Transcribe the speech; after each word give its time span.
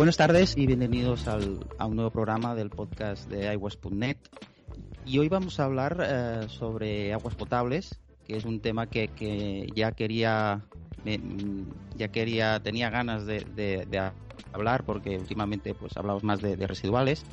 Buenas 0.00 0.16
tardes 0.16 0.56
y 0.56 0.66
bienvenidos 0.66 1.28
al, 1.28 1.60
a 1.76 1.84
un 1.84 1.96
nuevo 1.96 2.10
programa 2.10 2.54
del 2.54 2.70
podcast 2.70 3.28
de 3.28 3.52
iWest.net. 3.52 4.16
Y 5.04 5.18
hoy 5.18 5.28
vamos 5.28 5.60
a 5.60 5.66
hablar 5.66 6.02
eh, 6.02 6.46
sobre 6.48 7.12
aguas 7.12 7.34
potables, 7.34 8.00
que 8.26 8.38
es 8.38 8.46
un 8.46 8.60
tema 8.60 8.86
que, 8.86 9.08
que 9.08 9.66
ya 9.74 9.92
quería, 9.92 10.62
ya 11.98 12.08
quería, 12.08 12.60
tenía 12.62 12.88
ganas 12.88 13.26
de, 13.26 13.40
de, 13.54 13.84
de, 13.90 14.10
hablar 14.54 14.84
porque 14.84 15.18
últimamente 15.18 15.74
pues 15.74 15.94
hablamos 15.98 16.24
más 16.24 16.40
de, 16.40 16.56
de, 16.56 16.66
residuales. 16.66 17.26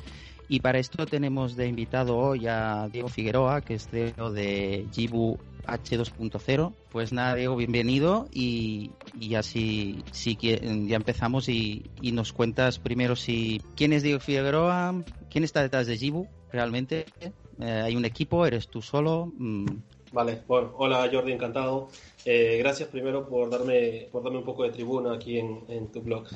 Y 0.50 0.60
para 0.60 0.78
esto 0.78 1.06
tenemos 1.06 1.56
de 1.56 1.68
invitado 1.68 2.18
hoy 2.18 2.48
a 2.48 2.90
Diego 2.92 3.08
Figueroa, 3.08 3.62
que 3.62 3.76
es 3.76 3.88
CEO 3.88 4.30
de 4.30 4.86
Jibu 4.92 5.38
H2.0. 5.68 6.72
Pues 6.90 7.12
nada, 7.12 7.34
Diego, 7.34 7.56
bienvenido 7.56 8.28
y, 8.32 8.90
y 9.20 9.34
así 9.34 10.02
sí 10.12 10.36
que 10.36 10.58
ya 10.88 10.96
empezamos 10.96 11.48
y, 11.48 11.84
y, 12.00 12.12
nos 12.12 12.32
cuentas 12.32 12.78
primero 12.78 13.16
si 13.16 13.62
quién 13.76 13.92
es 13.92 14.02
Diego 14.02 14.20
Figueroa, 14.20 15.02
quién 15.30 15.44
está 15.44 15.62
detrás 15.62 15.86
de 15.86 15.96
Jibu 15.96 16.26
realmente. 16.52 17.06
Eh, 17.60 17.82
hay 17.84 17.96
un 17.96 18.04
equipo, 18.04 18.46
eres 18.46 18.68
tú 18.68 18.82
solo. 18.82 19.32
Mm. 19.36 19.66
Vale, 20.12 20.42
bueno, 20.46 20.72
hola 20.78 21.08
Jordi, 21.12 21.32
encantado. 21.32 21.88
Eh, 22.24 22.56
gracias 22.58 22.88
primero 22.88 23.28
por 23.28 23.50
darme, 23.50 24.08
por 24.10 24.22
darme 24.22 24.38
un 24.38 24.44
poco 24.44 24.62
de 24.64 24.70
tribuna 24.70 25.14
aquí 25.14 25.38
en, 25.38 25.64
en 25.68 25.92
tu 25.92 26.00
blog. 26.00 26.26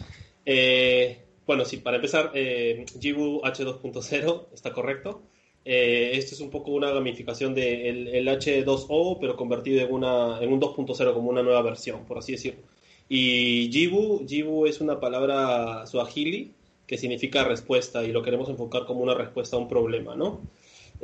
Eh, 0.45 1.25
bueno, 1.47 1.65
sí, 1.65 1.79
para 1.79 1.97
empezar, 1.97 2.31
eh, 2.35 2.85
Jibu 3.01 3.41
H2.0 3.43 4.47
está 4.53 4.73
correcto. 4.73 5.23
Eh, 5.65 6.13
esto 6.15 6.35
es 6.35 6.41
un 6.41 6.51
poco 6.51 6.73
una 6.73 6.91
gamificación 6.91 7.55
del 7.55 8.05
de 8.07 8.19
el 8.19 8.29
H2O, 8.29 9.19
pero 9.21 9.37
convertido 9.37 9.81
en, 9.81 9.93
una, 9.93 10.39
en 10.41 10.53
un 10.53 10.61
2.0 10.61 11.15
como 11.15 11.31
una 11.31 11.43
nueva 11.43 11.63
versión, 11.63 12.05
por 12.05 12.19
así 12.19 12.33
decirlo. 12.33 12.61
Y 13.09 13.71
Jibu, 13.73 14.27
Jibu 14.27 14.67
es 14.67 14.81
una 14.81 14.99
palabra 14.99 15.87
suajili 15.87 16.53
que 16.87 16.99
significa 16.99 17.45
respuesta 17.45 18.05
y 18.05 18.13
lo 18.13 18.23
queremos 18.23 18.49
enfocar 18.49 18.87
como 18.87 19.03
una 19.03 19.15
respuesta 19.15 19.57
a 19.57 19.59
un 19.59 19.69
problema, 19.69 20.15
¿no? 20.17 20.41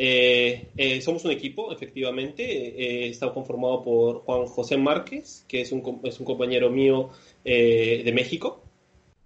Eh, 0.01 0.69
eh, 0.77 1.01
somos 1.01 1.25
un 1.25 1.33
equipo, 1.33 1.73
efectivamente, 1.73 2.45
eh, 2.45 3.09
está 3.09 3.33
conformado 3.33 3.83
por 3.83 4.20
Juan 4.20 4.47
José 4.47 4.77
Márquez, 4.77 5.45
que 5.48 5.61
es 5.61 5.73
un, 5.73 6.01
es 6.05 6.20
un 6.20 6.25
compañero 6.25 6.70
mío 6.70 7.11
de 7.45 8.12
México, 8.14 8.62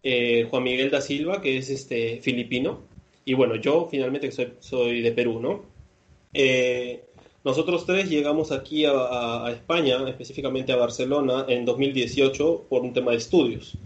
Juan 0.03 0.63
Miguel 0.63 0.91
da 0.91 1.01
Silva, 1.01 1.43
que 1.43 1.57
es 1.59 1.69
este 1.69 2.21
filipino, 2.21 2.85
y 3.25 3.34
bueno, 3.34 3.56
yo 3.56 3.89
finalmente 3.91 4.31
soy, 4.61 5.01
de 5.01 5.12
Perú, 5.12 5.41
¿no? 5.41 5.65
Eh, 6.33 7.05
nosotros 7.45 7.84
tres 7.87 8.09
llegamos 8.09 8.53
aquí 8.53 8.84
a, 8.87 9.51
España, 9.53 10.09
específicamente 10.09 10.73
a 10.73 10.77
Barcelona, 10.77 11.45
en 11.48 11.64
2018 11.64 12.67
por 12.69 12.83
un 12.83 12.92
tema 12.92 13.12
de 13.12 13.19
estudios. 13.19 13.77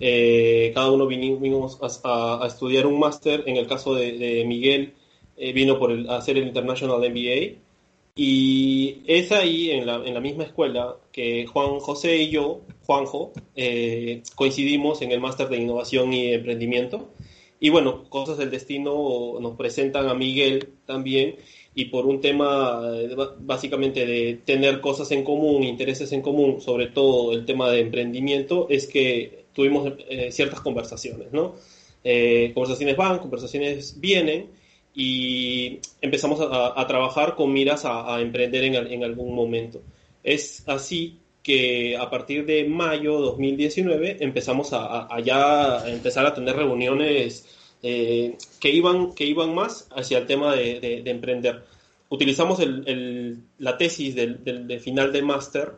Eh, 0.00 0.72
cada 0.74 0.90
uno 0.90 1.06
vinimos 1.06 1.78
a, 2.04 2.44
a, 2.44 2.46
estudiar 2.46 2.86
un 2.86 2.98
máster, 2.98 3.44
en 3.46 3.56
el 3.56 3.66
caso 3.66 3.94
de, 3.94 4.44
Miguel 4.46 4.94
eh, 5.36 5.52
vino 5.52 5.78
por 5.78 5.92
a 6.08 6.16
hacer 6.16 6.36
el 6.38 6.46
International 6.46 6.98
MBA, 6.98 7.60
y 8.16 9.02
es 9.06 9.32
ahí, 9.32 9.70
en 9.70 9.86
la, 9.86 10.20
misma 10.20 10.44
escuela, 10.44 10.96
que 11.12 11.46
Juan 11.46 11.80
José 11.80 12.16
y 12.18 12.30
yo, 12.30 12.60
Juanjo, 12.86 13.32
coincidimos 14.36 15.02
en 15.02 15.10
el 15.12 15.20
máster 15.20 15.48
de 15.48 15.56
innovación 15.56 16.12
y 16.12 16.32
emprendimiento. 16.32 17.08
Y 17.60 17.70
bueno, 17.70 18.08
cosas 18.08 18.36
del 18.36 18.50
destino 18.50 19.38
nos 19.40 19.56
presentan 19.56 20.08
a 20.08 20.14
Miguel 20.14 20.74
también 20.86 21.36
y 21.74 21.86
por 21.86 22.06
un 22.06 22.20
tema 22.20 22.82
eh, 22.94 23.16
básicamente 23.40 24.06
de 24.06 24.40
tener 24.44 24.80
cosas 24.80 25.10
en 25.10 25.24
común, 25.24 25.64
intereses 25.64 26.12
en 26.12 26.22
común, 26.22 26.60
sobre 26.60 26.88
todo 26.88 27.32
el 27.32 27.44
tema 27.44 27.70
de 27.70 27.80
emprendimiento, 27.80 28.66
es 28.70 28.86
que 28.86 29.46
tuvimos 29.52 29.92
eh, 30.08 30.30
ciertas 30.30 30.60
conversaciones, 30.60 31.32
¿no? 31.32 31.54
Eh, 32.04 32.52
conversaciones 32.54 32.96
van, 32.96 33.18
conversaciones 33.18 33.98
vienen 33.98 34.50
y 34.94 35.80
empezamos 36.00 36.40
a, 36.40 36.86
trabajar 36.86 37.34
con 37.34 37.52
miras 37.52 37.84
a, 37.84 38.20
emprender 38.20 38.64
en, 38.64 38.74
en, 38.74 39.02
algún 39.02 39.34
momento. 39.34 39.82
Es 40.22 40.62
así 40.68 41.18
que 41.44 41.96
a 41.96 42.08
partir 42.08 42.46
de 42.46 42.64
mayo 42.64 43.20
2019 43.20 44.16
empezamos 44.20 44.72
a, 44.72 45.14
a 45.14 45.20
ya 45.20 45.82
a 45.82 45.90
empezar 45.90 46.24
a 46.24 46.34
tener 46.34 46.56
reuniones 46.56 47.46
eh, 47.82 48.38
que, 48.58 48.70
iban, 48.70 49.12
que 49.12 49.26
iban 49.26 49.54
más 49.54 49.86
hacia 49.94 50.18
el 50.18 50.26
tema 50.26 50.56
de, 50.56 50.80
de, 50.80 51.02
de 51.02 51.10
emprender. 51.10 51.62
Utilizamos 52.08 52.60
la 53.58 53.76
tesis 53.76 54.14
del 54.14 54.80
final 54.80 55.12
de 55.12 55.20
máster 55.20 55.72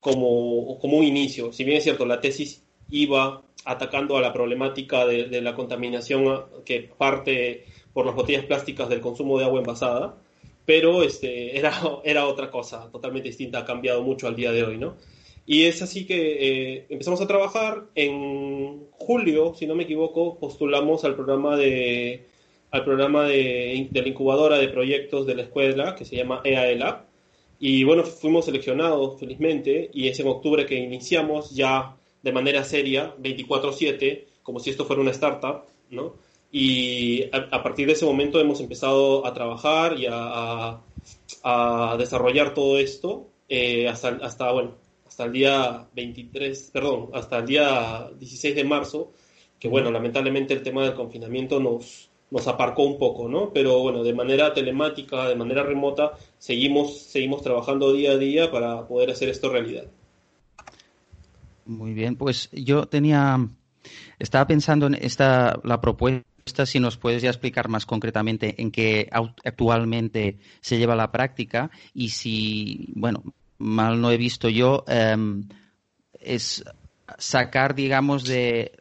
como, 0.00 0.78
como 0.80 0.98
un 0.98 1.04
inicio. 1.04 1.52
Si 1.52 1.62
bien 1.62 1.76
es 1.76 1.84
cierto, 1.84 2.06
la 2.06 2.20
tesis 2.20 2.62
iba 2.90 3.42
atacando 3.64 4.16
a 4.16 4.20
la 4.20 4.32
problemática 4.32 5.06
de, 5.06 5.24
de 5.28 5.40
la 5.40 5.54
contaminación 5.54 6.42
que 6.64 6.90
parte 6.98 7.66
por 7.92 8.04
las 8.04 8.16
botellas 8.16 8.46
plásticas 8.46 8.88
del 8.88 9.00
consumo 9.00 9.38
de 9.38 9.44
agua 9.44 9.60
envasada, 9.60 10.16
pero 10.64 11.02
este, 11.02 11.58
era, 11.58 11.72
era 12.04 12.26
otra 12.26 12.50
cosa 12.50 12.90
totalmente 12.90 13.28
distinta, 13.28 13.60
ha 13.60 13.64
cambiado 13.64 14.02
mucho 14.02 14.26
al 14.26 14.36
día 14.36 14.52
de 14.52 14.64
hoy, 14.64 14.78
¿no? 14.78 14.96
Y 15.46 15.64
es 15.64 15.82
así 15.82 16.06
que 16.06 16.76
eh, 16.76 16.86
empezamos 16.88 17.20
a 17.20 17.26
trabajar. 17.26 17.84
En 17.94 18.86
julio, 18.92 19.54
si 19.54 19.66
no 19.66 19.74
me 19.74 19.82
equivoco, 19.82 20.38
postulamos 20.38 21.04
al 21.04 21.14
programa 21.14 21.56
de 21.56 22.26
al 22.70 22.84
programa 22.84 23.24
de, 23.24 23.88
de 23.90 24.02
la 24.02 24.08
incubadora 24.08 24.58
de 24.58 24.68
proyectos 24.68 25.26
de 25.26 25.36
la 25.36 25.42
escuela 25.42 25.94
que 25.94 26.04
se 26.04 26.16
llama 26.16 26.40
EAELAB. 26.44 27.04
Y 27.60 27.84
bueno, 27.84 28.02
fuimos 28.02 28.46
seleccionados 28.46 29.20
felizmente 29.20 29.90
y 29.92 30.08
es 30.08 30.18
en 30.18 30.26
octubre 30.26 30.66
que 30.66 30.74
iniciamos 30.74 31.54
ya 31.54 31.96
de 32.22 32.32
manera 32.32 32.64
seria, 32.64 33.14
24/7, 33.18 34.24
como 34.42 34.58
si 34.58 34.70
esto 34.70 34.86
fuera 34.86 35.02
una 35.02 35.10
startup, 35.12 35.64
¿no? 35.90 36.14
Y 36.56 37.24
a, 37.32 37.48
a, 37.50 37.62
partir 37.64 37.88
de 37.88 37.94
ese 37.94 38.04
momento 38.04 38.38
hemos 38.38 38.60
empezado 38.60 39.26
a 39.26 39.34
trabajar 39.34 39.98
y 39.98 40.06
a, 40.06 40.12
a, 40.14 40.80
a 41.42 41.96
desarrollar 41.96 42.54
todo 42.54 42.78
esto 42.78 43.26
eh, 43.48 43.88
hasta, 43.88 44.10
hasta, 44.22 44.52
bueno, 44.52 44.76
hasta 45.04 45.24
el 45.24 45.32
día 45.32 45.88
23, 45.96 46.70
perdón, 46.72 47.10
hasta 47.12 47.38
el 47.38 47.46
día 47.46 48.08
16 48.20 48.54
de 48.54 48.62
marzo, 48.62 49.10
que 49.58 49.66
bueno, 49.66 49.90
lamentablemente 49.90 50.54
el 50.54 50.62
tema 50.62 50.84
del 50.84 50.94
confinamiento 50.94 51.58
nos, 51.58 52.08
nos 52.30 52.46
aparcó 52.46 52.84
un 52.84 52.98
poco, 52.98 53.28
¿no? 53.28 53.52
Pero 53.52 53.80
bueno, 53.80 54.04
de 54.04 54.14
manera 54.14 54.54
telemática, 54.54 55.26
de 55.26 55.34
manera 55.34 55.64
remota, 55.64 56.12
seguimos, 56.38 56.98
seguimos 56.98 57.42
trabajando 57.42 57.92
día 57.92 58.12
a 58.12 58.16
día 58.16 58.52
para 58.52 58.86
poder 58.86 59.10
hacer 59.10 59.28
esto 59.28 59.50
realidad. 59.50 59.86
Muy 61.66 61.94
bien, 61.94 62.14
pues 62.14 62.48
yo 62.52 62.86
tenía, 62.86 63.44
estaba 64.20 64.46
pensando 64.46 64.86
en 64.86 64.94
esta, 64.94 65.58
la 65.64 65.80
propuesta 65.80 66.33
si 66.44 66.80
nos 66.80 66.96
puedes 66.96 67.22
ya 67.22 67.30
explicar 67.30 67.68
más 67.68 67.86
concretamente 67.86 68.60
en 68.60 68.70
qué 68.70 69.08
actualmente 69.10 70.38
se 70.60 70.78
lleva 70.78 70.94
la 70.94 71.10
práctica 71.10 71.70
y 71.94 72.10
si, 72.10 72.88
bueno, 72.94 73.22
mal 73.58 74.00
no 74.00 74.10
he 74.10 74.16
visto 74.16 74.48
yo, 74.48 74.84
eh, 74.88 75.16
es 76.20 76.64
sacar, 77.18 77.74
digamos, 77.74 78.24
de, 78.24 78.72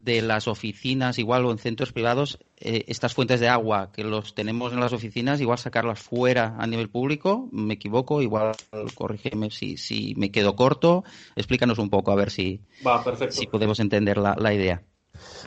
de 0.00 0.22
las 0.22 0.48
oficinas, 0.48 1.18
igual 1.18 1.44
o 1.44 1.52
en 1.52 1.58
centros 1.58 1.92
privados, 1.92 2.38
eh, 2.56 2.84
estas 2.88 3.14
fuentes 3.14 3.40
de 3.40 3.48
agua 3.48 3.92
que 3.92 4.04
los 4.04 4.34
tenemos 4.34 4.72
en 4.72 4.80
las 4.80 4.92
oficinas, 4.92 5.40
igual 5.40 5.58
sacarlas 5.58 6.00
fuera 6.00 6.56
a 6.58 6.66
nivel 6.66 6.88
público, 6.88 7.48
me 7.52 7.74
equivoco, 7.74 8.22
igual 8.22 8.54
corrígeme 8.94 9.50
si, 9.50 9.76
si 9.76 10.14
me 10.16 10.30
quedo 10.30 10.56
corto, 10.56 11.04
explícanos 11.36 11.78
un 11.78 11.90
poco 11.90 12.10
a 12.10 12.16
ver 12.16 12.30
si, 12.30 12.60
Va, 12.86 13.04
si 13.30 13.46
podemos 13.46 13.80
entender 13.80 14.18
la, 14.18 14.34
la 14.38 14.54
idea. 14.54 14.82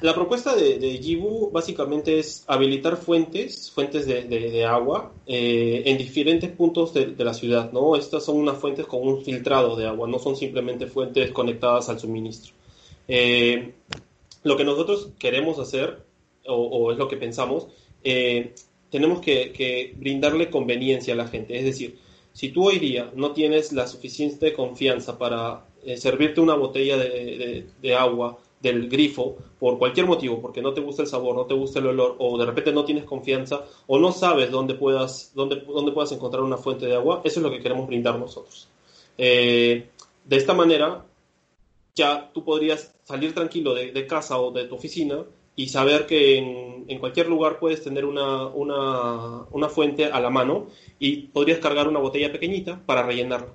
La 0.01 0.15
propuesta 0.15 0.55
de, 0.55 0.79
de 0.79 0.97
Jibu 0.97 1.51
básicamente 1.51 2.17
es 2.17 2.43
habilitar 2.47 2.97
fuentes, 2.97 3.69
fuentes 3.69 4.07
de, 4.07 4.65
agua 4.65 5.13
eh, 5.27 5.83
en 5.85 5.97
diferentes 5.97 6.49
puntos 6.49 6.91
de, 6.93 7.13
la 7.17 7.35
ciudad, 7.35 7.71
¿no? 7.71 7.95
Estas 7.95 8.25
son 8.25 8.37
unas 8.37 8.57
fuentes 8.57 8.87
con 8.87 9.07
un 9.07 9.23
filtrado 9.23 9.75
de 9.75 9.87
agua, 9.87 10.07
no 10.07 10.17
son 10.17 10.35
simplemente 10.35 10.87
fuentes 10.87 11.31
conectadas 11.31 11.87
al 11.89 11.99
suministro. 11.99 12.53
Eh, 13.07 13.73
lo 14.43 14.57
que 14.57 14.63
nosotros 14.63 15.09
queremos 15.19 15.59
hacer, 15.59 16.03
o, 16.47 16.91
es 16.91 16.97
lo 16.97 17.07
que 17.07 17.17
pensamos, 17.17 17.67
eh, 18.03 18.55
tenemos 18.89 19.21
que, 19.21 19.93
brindarle 19.97 20.49
conveniencia 20.49 21.13
a 21.13 21.17
la 21.17 21.27
gente. 21.27 21.59
Es 21.59 21.63
decir, 21.63 21.99
si 22.33 22.49
tú 22.49 22.69
hoy 22.69 22.79
día 22.79 23.11
no 23.15 23.33
tienes 23.33 23.71
la 23.71 23.85
suficiente 23.85 24.53
confianza 24.53 25.19
para 25.19 25.67
servirte 25.95 26.41
una 26.41 26.55
botella 26.55 26.97
de 26.97 27.95
agua 27.95 28.39
del 28.61 28.89
grifo 28.89 29.37
por 29.59 29.77
cualquier 29.77 30.05
motivo, 30.05 30.41
porque 30.41 30.61
no 30.61 30.73
te 30.73 30.81
gusta 30.81 31.01
el 31.01 31.07
sabor, 31.07 31.35
no 31.35 31.45
te 31.45 31.53
gusta 31.53 31.79
el 31.79 31.87
olor, 31.87 32.15
o 32.19 32.37
de 32.37 32.45
repente 32.45 32.71
no 32.71 32.85
tienes 32.85 33.05
confianza, 33.05 33.65
o 33.87 33.99
no 33.99 34.11
sabes 34.11 34.51
dónde 34.51 34.75
puedas, 34.75 35.31
dónde, 35.33 35.57
dónde 35.67 35.91
puedas 35.91 36.11
encontrar 36.11 36.43
una 36.43 36.57
fuente 36.57 36.85
de 36.85 36.95
agua, 36.95 37.21
eso 37.23 37.39
es 37.39 37.43
lo 37.43 37.51
que 37.51 37.59
queremos 37.59 37.87
brindar 37.87 38.19
nosotros. 38.19 38.67
Eh, 39.17 39.89
de 40.25 40.35
esta 40.35 40.53
manera, 40.53 41.05
ya 41.95 42.31
tú 42.33 42.43
podrías 42.43 42.95
salir 43.03 43.33
tranquilo 43.33 43.73
de, 43.73 44.07
casa 44.07 44.39
o 44.39 44.51
de 44.51 44.65
tu 44.65 44.75
oficina 44.75 45.25
y 45.55 45.67
saber 45.67 46.05
que 46.05 46.37
en, 46.37 46.85
en 46.87 46.99
cualquier 46.99 47.27
lugar 47.27 47.59
puedes 47.59 47.83
tener 47.83 48.05
una, 48.05 48.47
una, 48.47 49.43
una, 49.51 49.69
fuente 49.69 50.05
a 50.05 50.19
la 50.19 50.29
mano 50.29 50.67
y 50.99 51.27
podrías 51.27 51.59
cargar 51.59 51.87
una 51.87 51.99
botella 51.99 52.31
pequeñita 52.31 52.81
para 52.85 53.03
rellenarla. 53.03 53.53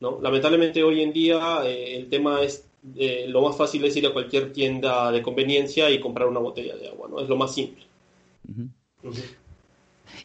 ¿no? 0.00 0.18
Lamentablemente 0.20 0.82
hoy 0.82 1.02
en 1.02 1.12
día 1.12 1.60
eh, 1.64 1.96
el 1.96 2.08
tema 2.08 2.42
es 2.42 2.66
eh, 2.94 3.26
lo 3.28 3.42
más 3.42 3.56
fácil 3.56 3.84
es 3.84 3.96
ir 3.96 4.06
a 4.06 4.12
cualquier 4.12 4.52
tienda 4.52 5.10
de 5.10 5.22
conveniencia 5.22 5.90
y 5.90 6.00
comprar 6.00 6.28
una 6.28 6.40
botella 6.40 6.76
de 6.76 6.88
agua, 6.88 7.08
¿no? 7.08 7.20
Es 7.20 7.28
lo 7.28 7.36
más 7.36 7.54
simple. 7.54 7.84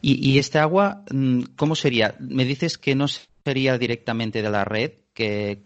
¿Y, 0.02 0.32
¿Y, 0.32 0.38
este 0.38 0.60
agua, 0.60 1.04
mm, 1.12 1.42
cómo 1.56 1.76
sería? 1.76 2.16
Me 2.20 2.46
dices 2.46 2.78
que 2.78 2.96
no 2.96 3.08
sería 3.08 3.78
directamente 3.78 4.42
de 4.42 4.50
la 4.50 4.64
red, 4.64 4.92
que 5.14 5.64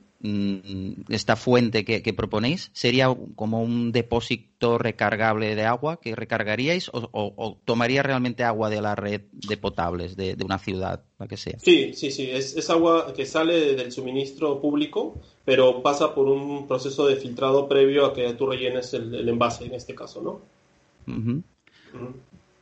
esta 1.09 1.35
fuente 1.35 1.85
que, 1.85 2.13
proponéis 2.13 2.69
sería 2.73 3.15
como 3.35 3.61
un 3.61 3.91
depósito 3.91 4.77
recargable 4.77 5.55
de 5.55 5.65
agua 5.65 5.99
que 5.99 6.15
recargaríais 6.15 6.89
o, 6.93 7.57
tomaría 7.65 8.03
realmente 8.03 8.43
agua 8.43 8.69
de 8.69 8.81
la 8.81 8.95
red 8.95 9.21
de 9.31 9.57
potables 9.57 10.15
de, 10.15 10.37
una 10.43 10.59
ciudad, 10.59 11.03
la 11.19 11.27
que 11.27 11.37
sea. 11.37 11.57
Sí, 11.59 11.93
sí, 11.93 12.11
sí, 12.11 12.29
es, 12.31 12.69
agua 12.69 13.13
que 13.13 13.25
sale 13.25 13.75
del 13.75 13.91
suministro 13.91 14.59
público, 14.61 15.19
pero 15.43 15.81
pasa 15.81 16.13
por 16.13 16.27
un 16.27 16.67
proceso 16.67 17.07
de 17.07 17.15
filtrado 17.15 17.67
previo 17.67 18.05
a 18.05 18.13
que 18.13 18.33
tú 18.33 18.47
rellenes 18.47 18.93
el, 18.93 19.27
envase, 19.27 19.65
en 19.65 19.73
este 19.73 19.95
caso, 19.95 20.21
¿no? 20.21 20.41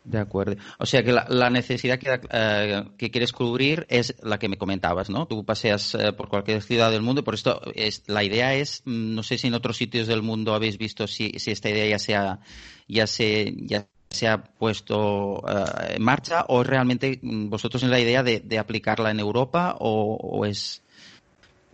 De 0.03 0.19
acuerdo. 0.19 0.57
O 0.79 0.85
sea 0.85 1.01
que 1.03 1.13
la, 1.13 1.49
necesidad 1.49 1.97
que, 1.97 2.19
eh, 2.29 2.83
que, 2.97 3.09
quieres 3.09 3.31
cubrir 3.31 3.85
es 3.89 4.15
la 4.21 4.37
que 4.37 4.49
me 4.49 4.57
comentabas, 4.57 5.09
¿no? 5.09 5.27
Tú 5.27 5.45
paseas 5.45 5.95
eh, 5.95 6.11
por 6.11 6.27
cualquier 6.27 6.61
ciudad 6.61 6.91
del 6.91 7.01
mundo, 7.01 7.23
por 7.23 7.35
esto 7.35 7.61
es, 7.73 8.03
la 8.07 8.23
idea 8.23 8.53
es, 8.53 8.81
mm, 8.85 9.15
no 9.15 9.23
sé 9.23 9.37
si 9.37 9.47
en 9.47 9.53
otros 9.53 9.77
sitios 9.77 10.07
del 10.07 10.21
mundo 10.21 10.53
habéis 10.53 10.77
visto 10.77 11.07
si, 11.07 11.31
si 11.37 11.51
esta 11.51 11.69
idea 11.69 11.87
ya 11.87 11.99
se 11.99 12.15
ha, 12.15 12.39
ya 12.87 13.07
se, 13.07 13.53
ya 13.57 13.87
se 14.09 14.27
ha 14.27 14.43
puesto 14.43 15.41
eh, 15.47 15.95
en 15.95 16.03
marcha 16.03 16.45
o 16.49 16.63
realmente 16.63 17.19
mm, 17.21 17.49
vosotros 17.49 17.81
en 17.83 17.91
la 17.91 17.99
idea 17.99 18.23
de, 18.23 18.41
de 18.41 18.59
aplicarla 18.59 19.09
en 19.09 19.21
Europa 19.21 19.77
o, 19.79 20.15
o 20.15 20.45
es 20.45 20.82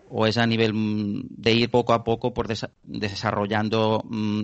o 0.10 0.26
es 0.26 0.38
a 0.38 0.46
nivel 0.46 0.74
mm, 0.74 1.28
de 1.30 1.54
ir 1.54 1.70
poco 1.72 1.94
a 1.94 2.04
poco 2.04 2.34
por 2.34 2.48
desarrollando 2.84 4.04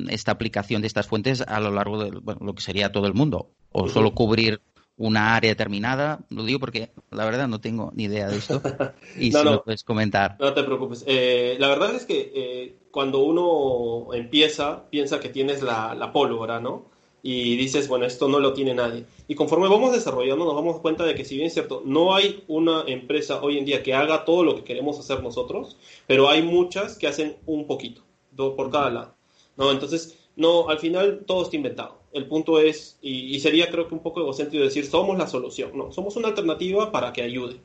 esta 0.09 0.31
aplicación 0.31 0.81
de 0.81 0.87
estas 0.87 1.07
fuentes 1.07 1.41
a 1.41 1.59
lo 1.59 1.71
largo 1.71 2.03
de 2.03 2.11
lo 2.11 2.55
que 2.55 2.61
sería 2.61 2.91
todo 2.91 3.07
el 3.07 3.13
mundo 3.13 3.51
o 3.71 3.89
solo 3.89 4.13
cubrir 4.13 4.61
una 4.97 5.35
área 5.35 5.49
determinada. 5.49 6.19
Lo 6.29 6.43
digo 6.43 6.59
porque 6.59 6.91
la 7.11 7.25
verdad 7.25 7.47
no 7.47 7.59
tengo 7.59 7.91
ni 7.95 8.05
idea 8.05 8.29
de 8.29 8.37
esto. 8.37 8.61
Y 9.17 9.31
si 9.31 9.43
no, 9.43 9.63
puedes 9.63 9.83
comentar. 9.83 10.37
No 10.39 10.53
te 10.53 10.63
preocupes. 10.63 11.03
Eh, 11.07 11.55
la 11.59 11.67
verdad 11.67 11.95
es 11.95 12.05
que 12.05 12.31
eh, 12.35 12.77
cuando 12.91 13.19
uno 13.23 14.13
empieza, 14.13 14.89
piensa 14.89 15.19
que 15.19 15.29
tienes 15.29 15.61
la, 15.61 15.95
la, 15.95 16.11
pólvora, 16.11 16.59
¿no? 16.59 16.91
Y 17.27 17.57
dices, 17.57 17.87
bueno, 17.87 18.05
esto 18.05 18.27
no 18.27 18.39
lo 18.39 18.53
tiene 18.53 18.75
nadie. 18.75 19.05
Y 19.27 19.33
conforme 19.33 19.67
vamos 19.67 19.93
desarrollando, 19.93 20.45
nos 20.45 20.55
damos 20.55 20.79
cuenta 20.79 21.03
de 21.05 21.15
que, 21.15 21.25
si 21.25 21.35
bien 21.35 21.47
es 21.47 21.53
cierto, 21.53 21.81
no 21.83 22.13
hay 22.13 22.43
una 22.47 22.83
empresa 22.85 23.41
hoy 23.41 23.57
en 23.57 23.65
día 23.65 23.81
que 23.81 23.95
haga 23.95 24.25
todo 24.25 24.43
lo 24.43 24.55
que 24.55 24.63
queremos 24.63 24.99
hacer 24.99 25.23
nosotros, 25.23 25.75
pero 26.05 26.29
hay 26.29 26.43
muchas 26.43 26.99
que 26.99 27.07
hacen 27.07 27.37
un 27.47 27.65
poquito, 27.65 28.03
dos 28.31 28.53
por 28.53 28.69
cada 28.69 28.91
lado. 28.91 29.15
¿no? 29.57 29.71
Entonces, 29.71 30.19
no, 30.35 30.69
al 30.69 30.77
final 30.77 31.23
todo 31.25 31.43
está 31.43 31.55
inventado 31.55 32.05
el 32.15 32.27
punto 32.27 32.59
es, 32.61 32.97
y, 33.01 33.37
sería 33.41 33.69
creo 33.69 33.89
que 33.89 33.93
un 33.93 33.99
poco 33.99 34.21
egocéntrico 34.21 34.63
decir, 34.63 34.85
somos 34.85 35.17
la 35.17 35.27
solución, 35.27 35.71
no, 35.75 35.91
somos 35.91 36.15
una 36.15 36.29
alternativa 36.29 36.89
para 36.89 37.11
que 37.11 37.21
ayude. 37.21 37.59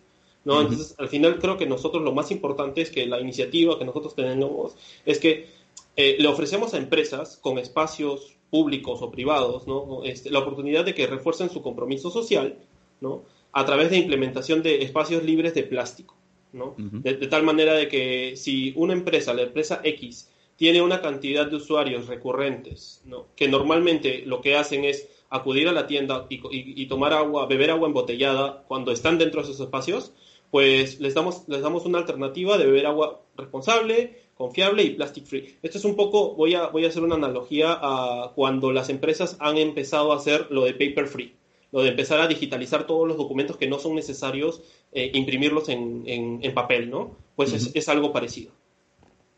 ¿no? 0.45 0.61
Entonces, 0.61 0.97
al 0.99 1.09
final 1.09 1.39
creo 1.39 1.57
que 1.57 1.67
nosotros 1.67 2.03
lo 2.03 2.13
más 2.13 2.33
importante 2.33 2.81
es 2.81 2.91
que 2.91 3.07
la 3.07 3.21
iniciativa 3.21 3.79
que 3.79 3.85
nosotros 3.85 4.17
tenemos 4.17 4.75
es 5.07 5.21
que 5.21 5.51
eh, 5.95 6.17
le 6.19 6.27
ofrecemos 6.27 6.75
a 6.75 6.79
empresas 6.79 7.37
con 7.37 7.59
espacios 7.59 8.35
públicos 8.51 9.01
o 9.03 9.11
privados 9.11 9.67
¿no? 9.67 10.03
Este, 10.05 10.31
la 10.31 10.41
oportunidad 10.41 10.85
de 10.85 10.95
que 10.95 11.07
refuercen 11.07 11.51
su 11.51 11.63
compromiso 11.63 12.11
social 12.11 12.59
¿no? 13.01 13.23
a 13.53 13.65
través 13.65 13.91
de 13.91 13.99
implementación 13.99 14.63
de 14.63 14.83
espacios 14.83 15.23
libres 15.23 15.55
de 15.55 15.63
plástico. 15.63 16.17
¿no? 16.53 16.75
de, 16.77 17.15
tal 17.29 17.45
manera 17.45 17.75
de 17.75 17.87
que 17.87 18.37
si 18.37 18.73
una 18.77 18.93
empresa, 18.93 19.33
la 19.33 19.43
empresa 19.43 19.81
X, 19.85 20.29
tiene 20.57 20.83
una 20.83 21.01
cantidad 21.01 21.47
de 21.47 21.57
usuarios 21.57 22.09
recurrentes, 22.09 23.03
¿no? 23.05 23.27
que 23.37 23.49
normalmente 23.49 24.25
lo 24.27 24.41
que 24.41 24.57
hacen 24.57 24.85
es 24.85 25.09
acudir 25.31 25.69
a 25.69 25.73
la 25.73 25.87
tienda 25.87 26.27
y, 26.29 26.87
tomar 26.87 27.13
agua, 27.13 27.47
beber 27.47 27.71
agua 27.71 27.87
embotellada 27.87 28.65
cuando 28.67 28.91
están 28.91 29.17
dentro 29.17 29.41
de 29.41 29.49
esos 29.49 29.61
espacios, 29.61 30.13
pues 30.51 31.01
les 31.01 31.15
damos, 31.15 31.45
les 31.49 31.63
damos 31.63 31.87
una 31.87 31.99
alternativa 31.99 32.59
de 32.59 32.67
beber 32.67 32.87
agua 32.87 33.23
responsable, 33.37 34.21
confiable 34.41 34.83
y 34.83 34.95
plastic 34.95 35.27
free. 35.27 35.55
Esto 35.63 35.77
es 35.77 35.85
un 35.85 35.97
poco, 35.97 36.35
voy 36.35 36.55
a, 36.55 36.69
voy 36.69 36.87
a 36.87 36.89
hacer 36.89 37.03
una 37.03 37.17
analogía 37.17 37.79
a 37.79 38.33
cuando 38.35 38.73
las 38.73 38.89
empresas 38.89 39.37
han 39.39 39.59
empezado 39.59 40.13
a 40.13 40.17
hacer 40.17 40.47
lo 40.49 40.65
de 40.65 40.73
paper 40.73 41.09
free, 41.09 41.35
lo 41.73 41.83
de 41.83 41.91
empezar 41.91 42.21
a 42.21 42.27
digitalizar 42.27 42.87
todos 42.87 43.07
los 43.07 43.19
documentos 43.19 43.59
que 43.59 43.69
no 43.69 43.79
son 43.79 43.95
necesarios 43.95 44.63
eh, 44.93 45.11
imprimirlos 45.13 45.69
en, 45.69 46.05
en, 46.07 46.55
papel, 46.55 46.89
¿no? 46.89 47.19
Pues 47.37 47.53
es, 47.53 47.71
es 47.75 47.89
algo 47.91 48.15
parecido. 48.15 48.53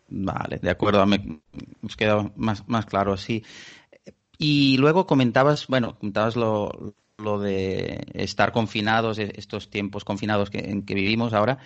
Vale, 0.09 0.59
de 0.63 0.71
acuerdo, 0.71 1.05
me, 1.05 1.41
nos 1.81 1.97
queda 1.97 2.31
más, 2.37 2.69
más 2.69 2.87
claro 2.87 3.13
así. 3.13 3.43
Y 4.39 4.77
luego 4.77 5.09
comentabas, 5.09 5.67
bueno, 5.67 5.99
comentabas 5.99 6.37
lo, 6.37 6.95
lo 7.23 7.39
de 7.39 8.07
estar 8.15 8.53
confinados, 8.53 9.19
e, 9.19 9.33
estos 9.37 9.71
tiempos 9.71 10.05
confinados 10.05 10.51
que, 10.51 10.59
en 10.59 10.85
que 10.85 10.95
vivimos 10.95 11.33
ahora, 11.33 11.59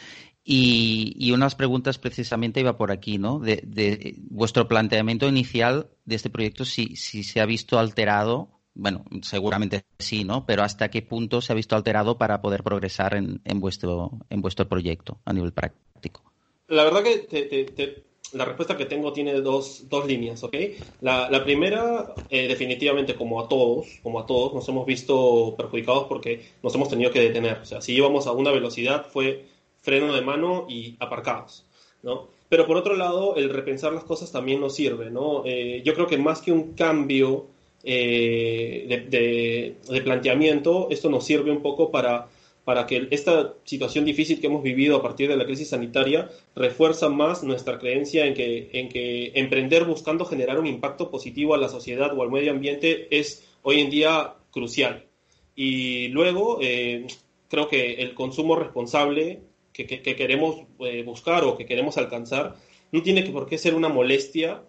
y, 0.45 1.33
unas 1.33 1.57
preguntas 1.57 1.99
precisamente 1.99 2.61
iba 2.61 2.77
por 2.77 2.93
aquí, 2.93 3.19
¿no? 3.19 3.41
De, 3.41 4.15
vuestro 4.31 4.69
planteamiento 4.69 5.27
inicial 5.27 5.89
de 6.05 6.15
este 6.15 6.31
proyecto, 6.31 6.65
si, 6.65 6.95
si 6.95 7.25
se 7.25 7.41
ha 7.41 7.47
visto 7.47 7.81
alterado, 7.81 8.61
bueno, 8.75 9.05
seguramente 9.23 9.85
sí, 9.99 10.23
¿no? 10.23 10.47
Pero 10.47 10.63
hasta 10.63 10.89
qué 10.89 11.03
punto 11.03 11.41
se 11.41 11.53
ha 11.53 11.57
visto 11.57 11.75
alterado 11.75 12.17
para 12.17 12.41
poder 12.41 12.63
progresar 12.63 13.17
en 13.17 13.61
vuestro, 13.61 14.13
en 14.31 14.41
vuestro 14.41 14.69
proyecto 14.69 15.19
a 15.25 15.33
nivel 15.33 15.53
práctico. 15.53 16.27
La 16.69 16.85
verdad 16.85 17.03
que 17.03 17.19
te, 17.19 18.05
la 18.33 18.45
respuesta 18.45 18.77
que 18.77 18.87
tengo 18.87 19.13
tiene 19.13 19.41
dos, 19.41 19.89
dos 19.89 20.07
líneas, 20.07 20.43
¿ok? 20.43 20.55
La, 21.01 21.43
primera, 21.45 22.15
eh, 22.31 22.49
definitivamente, 22.49 23.15
como 23.15 23.41
a 23.41 23.49
todos, 23.49 23.87
como 24.03 24.21
a 24.21 24.27
todos, 24.27 24.55
nos 24.55 24.69
hemos 24.69 24.87
visto 24.87 25.55
perjudicados 25.57 26.05
porque 26.09 26.43
nos 26.63 26.75
hemos 26.75 26.89
tenido 26.89 27.11
que 27.11 27.21
detener. 27.21 27.59
O 27.59 27.65
sea, 27.65 27.81
si 27.81 27.95
íbamos 27.95 28.27
a 28.27 28.33
una 28.33 28.51
velocidad 28.51 29.07
fue 29.11 29.47
freno 29.81 30.13
de 30.15 30.21
mano 30.21 30.67
y 30.69 30.97
aparcados, 30.99 31.65
¿no? 32.03 32.29
Pero 32.49 32.67
por 32.67 32.77
otro 32.77 32.97
lado, 32.97 33.37
el 33.37 33.51
repensar 33.51 33.93
las 33.93 34.05
cosas 34.05 34.31
también 34.31 34.61
nos 34.61 34.75
sirve, 34.75 35.11
¿no? 35.11 35.43
Eh, 35.45 35.83
yo 35.85 35.95
creo 35.95 36.07
que 36.07 36.19
más 36.19 36.41
que 36.41 36.53
un 36.53 36.75
cambio 36.75 37.47
eh, 37.83 39.07
de, 39.09 39.77
de 39.89 40.01
planteamiento, 40.03 40.89
esto 40.91 41.09
nos 41.11 41.25
sirve 41.25 41.51
un 41.51 41.63
poco 41.63 41.91
para 41.91 42.29
para 42.67 42.89
que 42.89 43.07
esta 43.13 43.55
situación 43.63 44.05
difícil 44.05 44.41
que 44.41 44.49
hemos 44.49 44.61
vivido 44.61 44.97
a 44.97 45.03
partir 45.03 45.29
de 45.29 45.37
la 45.37 45.45
crisis 45.47 45.69
sanitaria 45.69 46.29
refuerza 46.57 47.09
más 47.09 47.45
nuestra 47.45 47.79
creencia 47.79 48.27
en 48.27 48.35
que, 48.35 48.71
en 48.73 48.89
que 48.89 49.31
emprender 49.37 49.85
buscando 49.85 50.25
generar 50.25 50.59
un 50.59 50.67
impacto 50.67 51.09
positivo 51.09 51.55
a 51.55 51.59
la 51.59 51.69
sociedad 51.69 52.13
o 52.13 52.23
al 52.25 52.33
medio 52.33 52.51
ambiente 52.51 53.07
es 53.17 53.47
hoy 53.63 53.79
en 53.79 53.89
día 53.89 54.35
crucial. 54.51 55.07
Y 55.55 56.09
luego, 56.09 56.59
eh, 56.61 57.07
creo 57.49 57.69
que 57.69 58.03
el 58.03 58.15
consumo 58.15 58.57
responsable 58.57 59.43
que, 59.73 59.87
queremos 59.87 60.57
eh, 60.81 61.05
buscar 61.05 61.45
o 61.45 61.57
que 61.57 61.67
queremos 61.67 61.97
alcanzar 61.99 62.57
no 62.91 63.01
tiene 63.01 63.23
que 63.23 63.31
por 63.31 63.47
qué 63.47 63.59
ser 63.59 63.77
una 63.77 63.89
molestia 63.89 64.65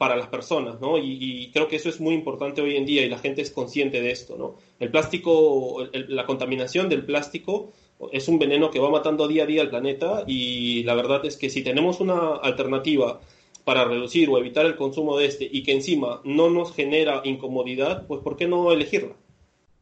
para 0.00 0.16
las 0.16 0.28
personas, 0.28 0.80
¿no? 0.80 0.96
Y, 0.96 1.50
creo 1.52 1.68
que 1.68 1.76
eso 1.76 1.90
es 1.90 2.00
muy 2.00 2.14
importante 2.14 2.62
hoy 2.62 2.74
en 2.74 2.86
día 2.86 3.04
y 3.04 3.10
la 3.10 3.18
gente 3.18 3.42
es 3.42 3.50
consciente 3.50 4.00
de 4.00 4.10
esto, 4.10 4.34
¿no? 4.38 4.54
El 4.78 4.90
plástico, 4.90 5.86
la 5.92 6.24
contaminación 6.24 6.88
del 6.88 7.04
plástico 7.04 7.70
es 8.10 8.26
un 8.26 8.38
veneno 8.38 8.70
que 8.70 8.78
va 8.78 8.88
matando 8.88 9.28
día 9.28 9.42
a 9.42 9.46
día 9.46 9.60
al 9.60 9.68
planeta 9.68 10.24
y 10.26 10.84
la 10.84 10.94
verdad 10.94 11.26
es 11.26 11.36
que 11.36 11.50
si 11.50 11.62
tenemos 11.62 12.00
una 12.00 12.36
alternativa 12.36 13.20
para 13.64 13.84
reducir 13.84 14.30
o 14.30 14.38
evitar 14.38 14.64
el 14.64 14.76
consumo 14.76 15.18
de 15.18 15.26
este 15.26 15.46
y 15.52 15.64
que 15.64 15.72
encima 15.72 16.22
no 16.24 16.48
nos 16.48 16.72
genera 16.74 17.20
incomodidad, 17.24 18.06
pues 18.06 18.22
¿por 18.22 18.38
qué 18.38 18.48
no 18.48 18.72
elegirla? 18.72 19.12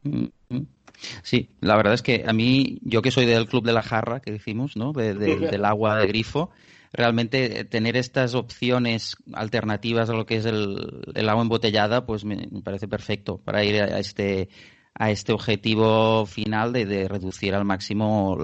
Mm-hmm. 0.02 0.66
Sí, 1.22 1.48
la 1.60 1.76
verdad 1.76 1.94
es 1.94 2.02
que 2.02 2.25
a 2.26 2.32
mí, 2.32 2.80
yo 2.82 3.02
que 3.02 3.12
soy 3.12 3.25
del 3.25 3.46
club 3.46 3.64
de 3.64 3.72
la 3.72 3.82
jarra, 3.82 4.18
que 4.18 4.32
decimos, 4.32 4.76
¿no? 4.76 4.92
del 4.92 5.64
agua 5.64 5.96
de 5.96 6.08
grifo, 6.08 6.50
realmente 6.92 7.64
tener 7.64 7.97
estas 7.97 8.35
opciones 8.35 9.16
alternativas 9.33 10.11
a 10.11 10.14
lo 10.14 10.26
que 10.26 10.37
es 10.37 10.47
el, 10.47 11.28
agua 11.28 11.42
embotellada, 11.42 12.07
pues 12.07 12.25
me, 12.25 12.49
parece 12.62 12.88
perfecto 12.88 13.38
para 13.38 13.64
ir 13.64 13.83
a 13.83 13.99
este 13.99 14.49
a 14.95 15.12
este 15.12 15.33
objetivo 15.33 16.26
final 16.26 16.73
de, 16.73 17.07
reducir 17.07 17.54
al 17.54 17.64
máximo 17.64 18.37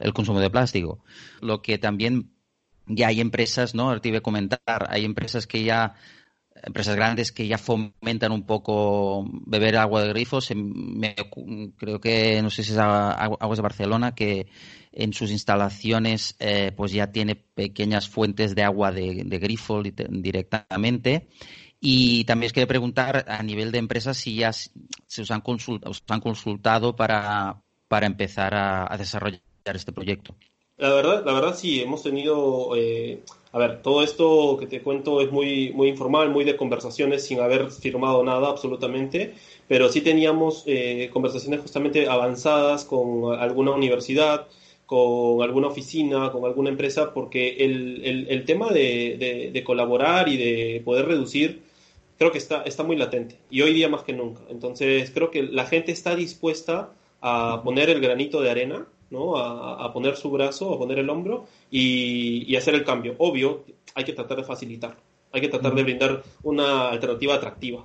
el 0.00 0.14
consumo 0.14 0.40
de 0.40 0.48
plástico. 0.48 1.04
Lo 1.42 1.60
que 1.60 1.76
también 1.76 2.30
ya 2.86 3.08
hay 3.08 3.20
empresas, 3.20 3.74
¿no? 3.74 3.88
Ahorita 3.88 4.08
iba 4.08 4.18
a 4.18 4.22
comentar, 4.22 4.86
hay 4.88 5.04
empresas 5.04 5.46
que 5.46 5.62
ya 5.62 5.94
empresas 6.64 6.96
grandes 6.96 7.30
que 7.32 7.46
ya 7.46 7.58
fomentan 7.58 8.32
un 8.32 8.44
poco 8.46 9.26
beber 9.46 9.76
agua 9.76 10.02
de 10.02 10.08
grifos. 10.08 10.50
creo 11.76 12.00
que, 12.00 12.42
no 12.42 12.50
sé 12.50 12.62
si 12.62 12.72
es 12.72 12.78
Aguas 12.78 13.58
de 13.58 13.62
Barcelona, 13.62 14.14
que 14.14 14.46
en 14.92 15.12
sus 15.12 15.30
instalaciones 15.30 16.36
eh, 16.38 16.72
pues 16.74 16.92
ya 16.92 17.10
tiene 17.10 17.34
pequeñas 17.34 18.08
fuentes 18.08 18.54
de 18.54 18.62
agua 18.62 18.92
de, 18.92 19.24
grifo 19.38 19.82
directamente. 19.82 21.28
Y 21.80 22.24
también 22.24 22.48
os 22.48 22.52
quería 22.54 22.66
preguntar 22.66 23.26
a 23.28 23.42
nivel 23.42 23.70
de 23.70 23.78
empresas 23.78 24.16
si 24.16 24.36
ya 24.36 24.52
se 24.52 25.22
os 25.22 25.30
han, 25.30 25.42
han 26.08 26.20
consultado 26.20 26.96
para, 26.96 27.62
para 27.88 28.06
empezar 28.06 28.54
a, 28.54 28.96
desarrollar 28.96 29.42
este 29.66 29.92
proyecto. 29.92 30.34
La 30.78 30.88
verdad, 30.94 31.24
la 31.24 31.32
verdad 31.32 31.54
sí, 31.54 31.82
hemos 31.82 32.02
tenido 32.02 32.74
eh, 32.74 33.22
a 33.54 33.58
ver, 33.58 33.82
todo 33.82 34.02
esto 34.02 34.56
que 34.58 34.66
te 34.66 34.82
cuento 34.82 35.20
es 35.20 35.30
muy, 35.30 35.72
muy 35.72 35.86
informal, 35.86 36.28
muy 36.28 36.44
de 36.44 36.56
conversaciones 36.56 37.24
sin 37.24 37.38
haber 37.38 37.70
firmado 37.70 38.24
nada 38.24 38.48
absolutamente, 38.48 39.34
pero 39.68 39.88
sí 39.88 40.00
teníamos 40.00 40.64
eh, 40.66 41.08
conversaciones 41.12 41.60
justamente 41.60 42.08
avanzadas 42.08 42.84
con 42.84 43.32
alguna 43.32 43.70
universidad, 43.70 44.48
con 44.86 45.40
alguna 45.40 45.68
oficina, 45.68 46.32
con 46.32 46.44
alguna 46.44 46.70
empresa, 46.70 47.14
porque 47.14 47.58
el, 47.60 48.26
el, 48.28 48.44
tema 48.44 48.70
de, 48.70 49.50
de, 49.52 49.64
colaborar 49.64 50.28
y 50.28 50.36
de 50.36 50.82
poder 50.84 51.06
reducir 51.06 51.62
creo 52.18 52.32
que 52.32 52.38
está, 52.38 52.62
está 52.62 52.82
muy 52.82 52.96
latente 52.96 53.38
y 53.50 53.62
hoy 53.62 53.72
día 53.72 53.88
más 53.88 54.02
que 54.02 54.14
nunca. 54.14 54.40
Entonces 54.50 55.12
creo 55.14 55.30
que 55.30 55.44
la 55.44 55.66
gente 55.66 55.92
está 55.92 56.16
dispuesta 56.16 56.90
a 57.20 57.60
poner 57.62 57.88
el 57.88 58.00
granito 58.00 58.42
de 58.42 58.50
arena, 58.50 58.88
¿no? 59.10 59.36
a, 59.36 59.92
poner 59.92 60.16
su 60.16 60.30
brazo, 60.30 60.74
a 60.74 60.78
poner 60.78 60.98
el 60.98 61.10
hombro 61.10 61.46
y, 61.70 62.44
y, 62.50 62.56
hacer 62.56 62.74
el 62.74 62.84
cambio. 62.84 63.14
Obvio, 63.18 63.64
hay 63.94 64.04
que 64.04 64.12
tratar 64.12 64.38
de 64.38 64.44
facilitarlo, 64.44 65.00
hay 65.32 65.40
que 65.40 65.48
tratar 65.48 65.74
de 65.74 65.82
brindar 65.82 66.22
una 66.42 66.90
alternativa 66.90 67.34
atractiva. 67.34 67.84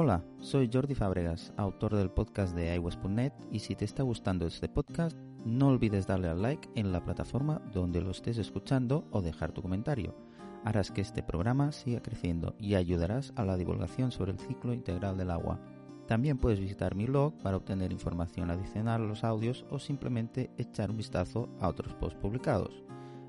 Hola, 0.00 0.22
soy 0.40 0.70
Jordi 0.72 0.94
Fábregas, 0.94 1.52
autor 1.56 1.96
del 1.96 2.08
podcast 2.08 2.54
de 2.54 2.72
iWest.net 2.76 3.32
y 3.50 3.58
si 3.58 3.74
te 3.74 3.84
está 3.84 4.04
gustando 4.04 4.46
este 4.46 4.68
podcast, 4.68 5.18
no 5.44 5.66
olvides 5.66 6.06
darle 6.06 6.28
al 6.28 6.40
like 6.40 6.68
en 6.76 6.92
la 6.92 7.02
plataforma 7.02 7.60
donde 7.72 8.00
lo 8.00 8.12
estés 8.12 8.38
escuchando 8.38 9.04
o 9.10 9.22
dejar 9.22 9.50
tu 9.50 9.60
comentario. 9.60 10.14
Harás 10.64 10.92
que 10.92 11.00
este 11.00 11.24
programa 11.24 11.72
siga 11.72 12.00
creciendo 12.00 12.54
y 12.60 12.76
ayudarás 12.76 13.32
a 13.34 13.44
la 13.44 13.56
divulgación 13.56 14.12
sobre 14.12 14.30
el 14.30 14.38
ciclo 14.38 14.72
integral 14.72 15.18
del 15.18 15.32
agua. 15.32 15.58
También 16.08 16.38
puedes 16.38 16.58
visitar 16.58 16.94
mi 16.94 17.04
blog 17.04 17.34
para 17.42 17.58
obtener 17.58 17.92
información 17.92 18.50
adicional 18.50 19.02
a 19.02 19.06
los 19.06 19.24
audios 19.24 19.66
o 19.70 19.78
simplemente 19.78 20.50
echar 20.56 20.90
un 20.90 20.96
vistazo 20.96 21.50
a 21.60 21.68
otros 21.68 21.92
posts 21.94 22.18
publicados. 22.18 22.82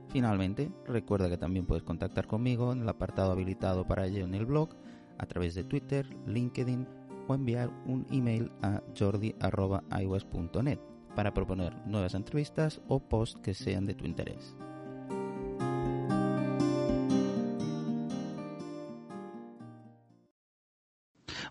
Finalmente, 0.07 0.71
recuerda 0.87 1.29
que 1.29 1.37
también 1.37 1.65
puedes 1.65 1.83
contactar 1.83 2.25
conmigo 2.25 2.71
en 2.71 2.81
el 2.81 2.89
apartado 2.89 3.33
habilitado 3.33 3.85
para 3.85 4.07
ello 4.07 4.23
en 4.23 4.33
el 4.33 4.45
blog 4.45 4.69
a 5.17 5.25
través 5.25 5.55
de 5.55 5.65
Twitter, 5.65 6.07
LinkedIn 6.25 6.87
o 7.27 7.35
enviar 7.35 7.69
un 7.85 8.07
email 8.11 8.49
a 8.61 8.81
jordi.ios.net 8.97 10.79
para 11.15 11.33
proponer 11.33 11.75
nuevas 11.85 12.13
entrevistas 12.15 12.79
o 12.87 13.01
posts 13.01 13.41
que 13.41 13.53
sean 13.53 13.85
de 13.87 13.93
tu 13.93 14.05
interés. 14.05 14.55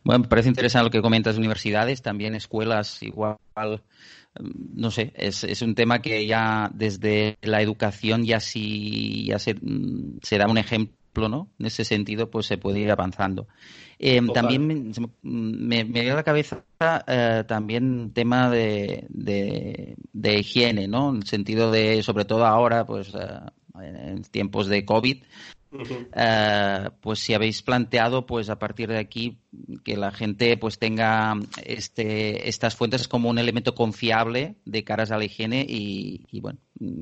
Bueno, 0.09 0.23
me 0.23 0.29
parece 0.29 0.49
interesante 0.49 0.85
lo 0.85 0.91
que 0.91 1.03
comentas 1.03 1.35
de 1.35 1.41
universidades, 1.41 2.01
también 2.01 2.35
escuelas 2.35 3.03
igual, 3.03 3.37
no 4.75 4.91
sé, 4.91 5.13
es, 5.15 5.45
es 5.45 5.61
un 5.61 5.75
tema 5.75 6.01
que 6.01 6.27
ya 6.27 6.71
desde 6.73 7.37
la 7.43 7.61
educación 7.61 8.25
ya 8.25 8.41
sí 8.41 9.27
ya 9.27 9.39
se, 9.39 9.55
se 10.23 10.39
da 10.39 10.47
un 10.47 10.57
ejemplo 10.57 11.29
¿no? 11.29 11.51
En 11.59 11.67
ese 11.67 11.85
sentido, 11.85 12.31
pues 12.31 12.47
se 12.47 12.57
puede 12.57 12.81
ir 12.81 12.91
avanzando. 12.91 13.49
Eh, 13.99 14.19
también 14.33 14.93
me, 15.23 15.85
me, 15.85 16.01
dio 16.01 16.13
a 16.15 16.17
la 16.17 16.23
cabeza 16.23 16.65
eh, 17.07 17.45
también 17.47 18.13
tema 18.15 18.49
de, 18.49 19.05
de, 19.11 20.39
higiene, 20.39 20.89
¿no? 20.89 21.11
En 21.11 21.17
el 21.17 21.27
sentido 21.27 21.71
de, 21.71 22.03
sobre 22.03 22.25
todo 22.25 22.47
ahora, 22.47 22.87
pues 22.87 23.13
eh, 23.15 23.41
en 23.83 24.23
tiempos 24.23 24.69
de 24.69 24.87
COVID, 24.87 25.23
pues 27.01 27.19
si 27.19 27.35
habéis 27.35 27.63
planteado, 27.63 28.27
pues 28.27 28.51
a 28.51 28.59
partir 28.59 28.89
de 28.89 28.99
aquí 28.99 29.39
que 29.85 29.97
la 29.97 30.11
gente 30.11 30.57
pues 30.57 30.79
tenga 30.79 31.35
este, 31.65 32.49
estas 32.49 32.77
fuentes 32.77 33.09
como 33.09 33.29
un 33.31 33.39
elemento 33.39 33.75
confiable 33.75 34.57
de 34.65 34.85
caras 34.85 35.11
a 35.11 35.19
la 35.19 35.25
higiene 35.25 35.65
y, 35.69 36.27
y 36.31 36.41
bueno, 36.41 36.59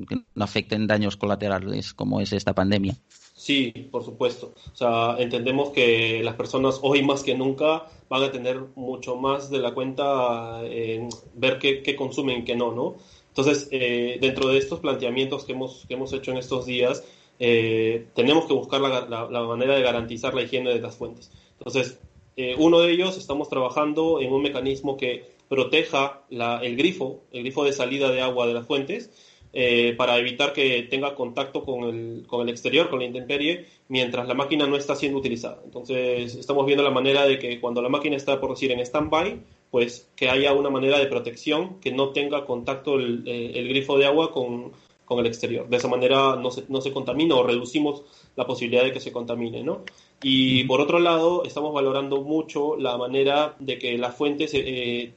que 0.07 0.17
no 0.33 0.43
afecten 0.43 0.87
daños 0.87 1.17
colaterales 1.17 1.93
como 1.93 2.21
es 2.21 2.33
esta 2.33 2.53
pandemia. 2.53 2.95
Sí, 3.37 3.71
por 3.91 4.03
supuesto. 4.03 4.55
O 4.73 4.75
sea, 4.75 5.15
entendemos 5.19 5.69
que 5.69 6.21
las 6.23 6.33
personas 6.33 6.79
hoy 6.81 7.03
más 7.03 7.23
que 7.23 7.35
nunca 7.35 7.85
van 8.09 8.23
a 8.23 8.31
tener 8.31 8.59
mucho 8.75 9.15
más 9.15 9.51
de 9.51 9.59
la 9.59 9.75
cuenta 9.75 10.61
en 10.65 11.09
ver 11.35 11.59
qué, 11.59 11.95
consumen 11.95 12.39
y 12.39 12.43
qué 12.45 12.55
no, 12.55 12.71
¿no? 12.71 12.95
Entonces, 13.27 13.67
eh, 13.69 14.17
dentro 14.19 14.49
de 14.49 14.57
estos 14.57 14.79
planteamientos 14.79 15.45
que 15.45 15.51
hemos, 15.51 15.85
que 15.87 15.93
hemos 15.93 16.11
hecho 16.13 16.31
en 16.31 16.37
estos 16.37 16.65
días, 16.65 17.03
eh, 17.39 18.07
tenemos 18.15 18.45
que 18.45 18.53
buscar 18.53 18.81
la, 18.81 19.41
manera 19.43 19.75
de 19.75 19.81
garantizar 19.81 20.33
la 20.33 20.41
higiene 20.41 20.73
de 20.73 20.79
las 20.79 20.95
fuentes. 20.95 21.31
Entonces, 21.57 21.99
eh, 22.35 22.55
uno 22.57 22.79
de 22.79 22.91
ellos, 22.91 23.17
estamos 23.17 23.49
trabajando 23.49 24.21
en 24.21 24.31
un 24.31 24.41
mecanismo 24.41 24.97
que 24.97 25.35
proteja 25.49 26.23
el 26.29 26.75
grifo, 26.75 27.21
el 27.31 27.41
grifo 27.41 27.63
de 27.63 27.73
salida 27.73 28.11
de 28.11 28.21
agua 28.21 28.47
de 28.47 28.53
las 28.53 28.67
fuentes, 28.67 29.09
eh, 29.53 29.95
para 29.97 30.17
evitar 30.17 30.53
que 30.53 30.83
tenga 30.83 31.15
contacto 31.15 31.63
con 31.63 31.83
el, 31.85 32.25
con 32.27 32.41
el 32.41 32.49
exterior, 32.49 32.89
con 32.89 32.99
la 32.99 33.05
intemperie, 33.05 33.65
mientras 33.87 34.27
la 34.27 34.33
máquina 34.33 34.67
no 34.67 34.75
está 34.75 34.95
siendo 34.95 35.17
utilizada. 35.17 35.61
Entonces, 35.63 36.35
estamos 36.35 36.65
viendo 36.65 36.83
la 36.83 36.91
manera 36.91 37.25
de 37.25 37.39
que 37.39 37.59
cuando 37.59 37.81
la 37.81 37.89
máquina 37.89 38.17
está, 38.17 38.39
por 38.39 38.51
decir, 38.51 38.71
en 38.71 38.81
stand-by, 38.81 39.39
pues 39.71 40.09
que 40.15 40.29
haya 40.29 40.53
una 40.53 40.69
manera 40.69 40.99
de 40.99 41.07
protección 41.07 41.79
que 41.79 41.91
no 41.91 42.09
tenga 42.09 42.45
contacto 42.45 42.95
el, 42.95 43.23
eh, 43.25 43.63
grifo 43.69 43.97
de 43.97 44.05
agua 44.05 44.31
con, 44.31 44.73
con, 45.07 45.19
el 45.19 45.25
exterior. 45.25 45.67
De 45.67 45.77
esa 45.77 45.87
manera 45.87 46.35
no 46.35 46.51
se, 46.51 46.65
no 46.67 46.81
se 46.81 46.91
contamina 46.91 47.35
o 47.35 47.43
reducimos 47.43 48.03
la 48.35 48.45
posibilidad 48.45 48.83
de 48.83 48.91
que 48.91 48.99
se 48.99 49.11
contamine, 49.11 49.63
¿no? 49.63 49.83
Y 50.21 50.63
por 50.65 50.81
otro 50.81 50.99
lado, 50.99 51.43
estamos 51.43 51.73
valorando 51.73 52.21
mucho 52.21 52.75
la 52.75 52.97
manera 52.97 53.55
de 53.59 53.77
que 53.79 53.97
las 53.97 54.15
fuentes 54.15 54.51
eh, 54.53 55.13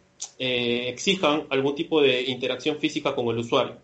exijan 0.89 1.45
algún 1.51 1.75
tipo 1.75 2.01
de 2.01 2.23
interacción 2.23 2.79
física 2.79 3.15
con 3.15 3.29
el 3.29 3.39
usuario. 3.39 3.77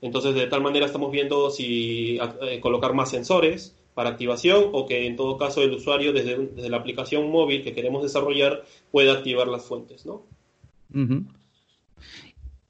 Entonces, 0.00 0.34
de 0.34 0.46
tal 0.46 0.60
manera 0.60 0.86
estamos 0.86 1.10
viendo 1.10 1.50
si 1.50 2.18
eh, 2.42 2.60
colocar 2.60 2.92
más 2.92 3.10
sensores 3.10 3.74
para 3.94 4.10
activación 4.10 4.70
o 4.72 4.86
que 4.86 5.06
en 5.06 5.16
todo 5.16 5.38
caso 5.38 5.62
el 5.62 5.72
usuario 5.72 6.12
desde, 6.12 6.68
la 6.68 6.76
aplicación 6.76 7.30
móvil 7.30 7.62
que 7.62 7.74
queremos 7.74 8.02
desarrollar 8.02 8.64
pueda 8.90 9.12
activar 9.12 9.48
las 9.48 9.64
fuentes, 9.64 10.04
¿no? 10.04 10.22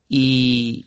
Y, 0.08 0.86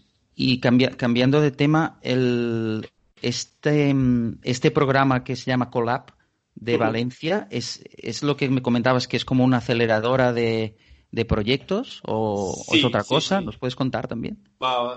cambiando 0.59 1.41
de 1.41 1.51
tema, 1.51 1.99
el, 2.01 2.87
este, 3.21 3.95
este 4.43 4.71
programa 4.71 5.23
que 5.23 5.35
se 5.35 5.51
llama 5.51 5.69
Colab 5.69 6.13
de 6.55 6.77
Valencia 6.77 7.47
es, 7.51 7.83
es 7.97 8.23
lo 8.23 8.35
que 8.35 8.49
me 8.49 8.61
comentabas 8.61 9.07
que 9.07 9.17
es 9.17 9.25
como 9.25 9.43
una 9.43 9.57
aceleradora 9.57 10.33
de, 10.33 10.75
de 11.11 11.25
proyectos 11.25 12.01
o, 12.05 12.55
es 12.71 12.83
otra 12.83 13.03
cosa? 13.03 13.41
¿Nos 13.41 13.57
puedes 13.57 13.75
contar 13.75 14.07
también? 14.07 14.37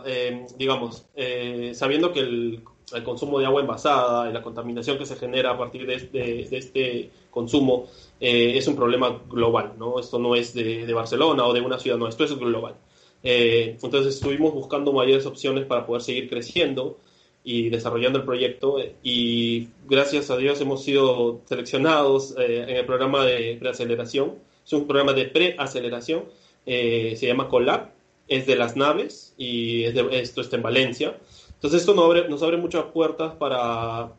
Eh, 0.06 0.46
digamos, 0.58 1.06
eh, 1.14 1.72
sabiendo 1.74 2.12
que 2.12 2.20
el, 2.20 2.62
consumo 3.04 3.38
de 3.38 3.46
agua 3.46 3.60
envasada 3.60 4.28
y 4.28 4.32
la 4.32 4.42
contaminación 4.42 4.98
que 4.98 5.06
se 5.06 5.14
genera 5.14 5.52
a 5.52 5.58
partir 5.58 5.86
de, 5.86 5.94
este, 5.94 6.56
este 6.56 7.10
consumo 7.30 7.86
eh, 8.18 8.54
es 8.56 8.66
un 8.66 8.74
problema 8.74 9.16
global, 9.28 9.74
¿no? 9.78 10.00
Esto 10.00 10.18
no 10.18 10.34
es 10.34 10.52
de, 10.54 10.92
Barcelona 10.92 11.44
o 11.44 11.52
de 11.52 11.60
una 11.60 11.78
ciudad, 11.78 11.96
no, 11.96 12.08
esto 12.08 12.24
es 12.24 12.36
global. 12.36 12.74
Entonces 13.22 14.14
estuvimos 14.14 14.54
buscando 14.54 14.92
mayores 14.92 15.26
opciones 15.26 15.66
para 15.66 15.86
poder 15.86 16.02
seguir 16.02 16.28
creciendo 16.28 16.98
y 17.44 17.70
desarrollando 17.70 18.18
el 18.18 18.24
proyecto 18.24 18.76
y 19.02 19.68
gracias 19.88 20.30
a 20.30 20.36
Dios 20.36 20.60
hemos 20.60 20.84
sido 20.84 21.40
seleccionados 21.46 22.34
en 22.38 22.76
el 22.76 22.86
programa 22.86 23.24
de 23.24 23.56
preaceleración 23.58 24.34
es 24.70 24.72
un 24.72 24.86
programa 24.86 25.12
de 25.12 25.24
preaceleración, 25.26 26.26
eh, 26.64 27.14
se 27.16 27.26
llama 27.26 27.48
Colab, 27.48 27.90
es 28.28 28.46
de 28.46 28.54
las 28.54 28.76
naves 28.76 29.34
y 29.36 29.82
esto 29.82 30.40
está 30.40 30.56
en 30.56 30.62
Valencia. 30.62 31.18
Entonces 31.54 31.80
esto 31.80 31.94
nos 31.94 32.04
abre, 32.04 32.28
nos 32.28 32.42
abre 32.42 32.56
muchas 32.56 32.84
puertas 32.84 33.34
para, 33.34 34.12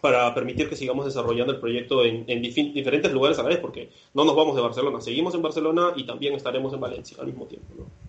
para 0.00 0.34
permitir 0.34 0.70
que 0.70 0.76
sigamos 0.76 1.04
desarrollando 1.04 1.52
el 1.52 1.60
proyecto 1.60 2.04
en, 2.04 2.24
diferentes 2.42 3.12
lugares 3.12 3.38
a 3.38 3.42
la 3.42 3.50
vez, 3.50 3.58
porque 3.58 3.90
no 4.14 4.24
nos 4.24 4.34
vamos 4.34 4.56
de 4.56 4.62
Barcelona, 4.62 5.00
seguimos 5.02 5.34
en 5.34 5.42
Barcelona 5.42 5.92
y 5.94 6.06
también 6.06 6.34
estaremos 6.34 6.72
en 6.72 6.80
Valencia 6.80 7.18
al 7.20 7.26
mismo 7.26 7.44
tiempo. 7.44 7.74
¿no? 7.76 8.01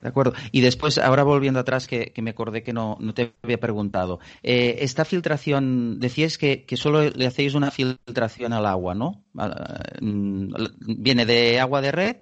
De 0.00 0.08
acuerdo. 0.08 0.32
Y 0.50 0.62
después, 0.62 0.96
ahora 0.98 1.24
volviendo 1.24 1.60
atrás, 1.60 1.86
que, 1.86 2.12
me 2.22 2.30
acordé 2.30 2.62
que 2.62 2.72
no, 2.72 2.96
no 3.00 3.12
te 3.12 3.34
había 3.42 3.60
preguntado. 3.60 4.18
Eh, 4.42 4.78
esta 4.80 5.04
filtración, 5.04 6.00
decías 6.00 6.38
que, 6.38 6.64
que, 6.64 6.76
solo 6.76 7.10
le 7.10 7.26
hacéis 7.26 7.54
una 7.54 7.70
filtración 7.70 8.52
al 8.54 8.64
agua, 8.64 8.94
¿no? 8.94 9.24
Mm, 10.00 10.54
viene 10.80 11.26
de 11.26 11.60
agua 11.60 11.82
de 11.82 11.92
red, 11.92 12.16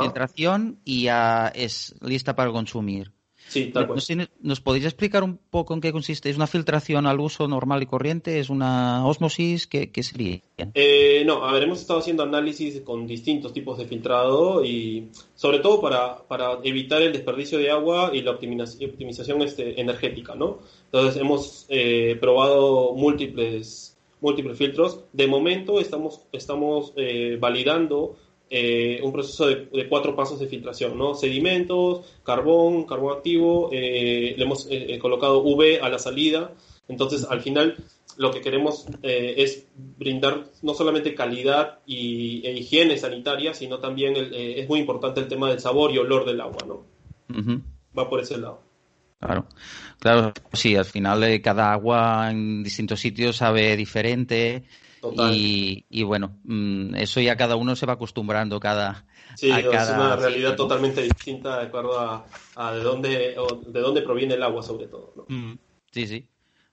filtración 0.00 0.80
y 0.84 1.04
ya 1.04 1.48
es 1.48 1.94
lista 2.00 2.36
para 2.36 2.52
consumir. 2.52 3.15
Sí, 3.48 3.66
tal 3.66 3.86
cual. 3.86 4.00
¿Nos, 4.40 4.60
podéis 4.60 4.84
explicar 4.84 5.22
un 5.22 5.38
poco 5.38 5.74
en 5.74 5.80
qué 5.80 5.92
consiste? 5.92 6.28
¿Es 6.30 6.36
una 6.36 6.46
filtración 6.46 7.06
al 7.06 7.20
uso 7.20 7.46
normal 7.46 7.82
y 7.82 7.86
corriente? 7.86 8.40
¿Es 8.40 8.50
una 8.50 9.06
osmosis? 9.06 9.66
¿Qué, 9.66 9.90
sería? 10.02 10.40
Eh, 10.74 11.22
no, 11.24 11.44
a 11.44 11.52
ver, 11.52 11.62
hemos 11.62 11.80
estado 11.80 12.00
haciendo 12.00 12.22
análisis 12.22 12.80
con 12.80 13.06
distintos 13.06 13.52
tipos 13.52 13.78
de 13.78 13.86
filtrado 13.86 14.64
y 14.64 15.10
sobre 15.34 15.60
todo 15.60 15.80
para, 15.80 16.26
para 16.26 16.58
evitar 16.64 17.02
el 17.02 17.12
desperdicio 17.12 17.58
de 17.58 17.70
agua 17.70 18.10
y 18.12 18.22
la 18.22 18.32
optimización 18.32 19.42
este, 19.42 19.80
energética, 19.80 20.34
¿no? 20.34 20.58
Entonces 20.86 21.20
hemos 21.20 21.66
eh, 21.68 22.16
probado 22.20 22.94
múltiples, 22.94 23.96
múltiples 24.20 24.58
filtros. 24.58 25.00
De 25.12 25.26
momento 25.28 25.80
estamos, 25.80 26.22
estamos 26.32 26.92
eh, 26.96 27.36
validando 27.40 28.16
eh, 28.48 29.00
un 29.02 29.12
proceso 29.12 29.48
de, 29.48 29.88
cuatro 29.88 30.14
pasos 30.14 30.38
de 30.38 30.46
filtración, 30.46 30.96
¿no? 30.96 31.14
Sedimentos, 31.14 32.06
carbón, 32.22 32.84
carbón 32.84 33.16
activo, 33.16 33.70
eh, 33.72 34.34
le 34.36 34.44
hemos 34.44 34.68
eh, 34.70 34.98
colocado 35.00 35.42
V 35.42 35.80
a 35.82 35.88
la 35.88 35.98
salida. 35.98 36.52
Entonces, 36.86 37.26
al 37.28 37.40
final, 37.40 37.76
lo 38.16 38.30
que 38.30 38.40
queremos 38.40 38.86
es 39.02 39.66
brindar 39.74 40.44
no 40.62 40.74
solamente 40.74 41.16
calidad 41.16 41.80
y, 41.84 42.46
e 42.46 42.52
higiene 42.52 42.96
sanitaria, 42.96 43.52
sino 43.52 43.80
también 43.80 44.14
es 44.16 44.68
muy 44.68 44.78
importante 44.78 45.18
el 45.18 45.26
tema 45.26 45.50
del 45.50 45.58
sabor 45.58 45.90
y 45.90 45.98
olor 45.98 46.24
del 46.24 46.40
agua, 46.40 46.64
¿no? 46.64 46.84
Va 47.98 48.08
por 48.08 48.20
ese 48.20 48.38
lado. 48.38 48.62
Claro, 49.18 49.48
claro, 49.98 50.32
sí, 50.52 50.76
al 50.76 50.84
final 50.84 51.40
cada 51.42 51.72
agua 51.72 52.30
en 52.30 52.62
distintos 52.62 53.00
sitios 53.00 53.36
sabe 53.36 53.76
diferente, 53.76 54.62
y, 55.14 56.02
bueno, 56.02 56.38
mm, 56.44 56.94
eso 56.96 57.20
ya 57.20 57.36
cada 57.36 57.56
uno 57.56 57.76
se 57.76 57.86
va 57.86 57.94
acostumbrando 57.94 58.60
cada. 58.60 59.04
Sí, 59.36 59.50
es 59.50 59.90
una 59.90 60.16
realidad 60.16 60.56
totalmente 60.56 61.02
distinta 61.02 61.58
de 61.58 61.66
acuerdo 61.66 61.98
a, 61.98 62.72
de 62.72 62.80
dónde 62.80 63.36
de 63.66 63.80
dónde 63.80 64.02
proviene 64.02 64.34
el 64.34 64.42
agua, 64.42 64.62
sobre 64.62 64.86
todo. 64.86 65.26
Mm, 65.28 65.54
sí, 65.90 66.06
sí. 66.06 66.28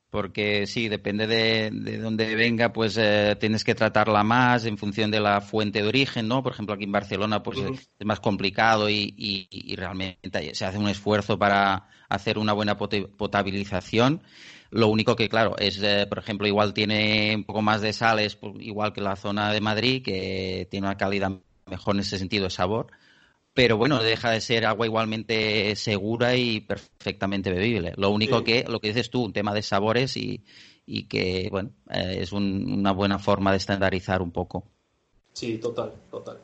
Porque 0.09 0.67
sí, 0.67 0.89
depende 0.89 1.25
de, 1.25 1.71
de 1.71 1.97
dónde 1.97 2.35
venga, 2.35 2.71
pues 2.71 2.97
eh, 2.97 3.35
tienes 3.39 3.63
que 3.63 3.73
tratarla 3.73 4.23
más 4.23 4.65
en 4.65 4.77
función 4.77 5.09
de 5.09 5.19
la 5.19 5.41
fuente 5.41 5.81
de 5.81 5.87
origen, 5.87 6.27
¿no? 6.27 6.43
Por 6.43 6.51
ejemplo, 6.51 6.75
aquí 6.75 6.83
en 6.83 6.91
Barcelona, 6.91 7.41
pues 7.41 7.57
es 7.57 8.05
más 8.05 8.19
complicado 8.19 8.91
y, 8.91 9.15
y 9.17 9.75
realmente 9.75 10.53
se 10.53 10.65
hace 10.65 10.77
un 10.77 10.87
esfuerzo 10.87 11.39
para 11.39 11.89
hacer 12.09 12.37
una 12.37 12.53
buena 12.53 12.77
potabilización 12.77 14.21
lo 14.73 14.87
único 14.87 15.15
que, 15.15 15.29
claro, 15.29 15.55
es, 15.59 15.81
eh, 15.83 16.07
por 16.09 16.17
ejemplo, 16.17 16.47
igual 16.47 16.73
tiene 16.73 17.35
un 17.35 17.43
poco 17.43 17.61
más 17.61 17.81
de 17.81 17.93
sales, 17.93 18.37
igual 18.59 18.91
que 18.91 19.01
la 19.01 19.15
zona 19.15 19.51
de 19.53 19.61
Madrid, 19.61 20.03
que 20.03 20.67
tiene 20.69 20.87
una 20.87 20.97
calidad 20.97 21.31
mejor 21.67 21.95
en 21.95 22.01
ese 22.01 22.17
sentido 22.17 22.45
de 22.45 22.49
sabor. 22.49 22.87
Pero 23.53 23.77
bueno, 23.77 24.01
deja 24.01 24.31
de 24.31 24.41
ser 24.41 24.65
agua 24.65 24.87
igualmente 24.87 25.75
segura 25.75 26.35
y 26.35 26.59
perfectamente 26.59 27.51
bebible. 27.51 27.93
Lo 27.97 28.09
único 28.09 28.43
que, 28.43 28.65
lo 28.67 28.79
que 28.79 28.87
dices 28.87 29.11
tú, 29.11 29.23
un 29.23 29.33
tema 29.33 29.53
de 29.53 29.61
sabores 29.61 30.17
y, 30.17 30.43
y 30.87 31.03
que, 31.03 31.49
bueno, 31.51 31.69
eh, 31.91 32.17
es 32.21 32.31
una 32.31 32.93
buena 32.93 33.19
forma 33.19 33.51
de 33.51 33.57
estandarizar 33.57 34.23
un 34.23 34.31
poco. 34.31 34.71
Sí, 35.33 35.59
total, 35.59 35.93
total. 36.09 36.39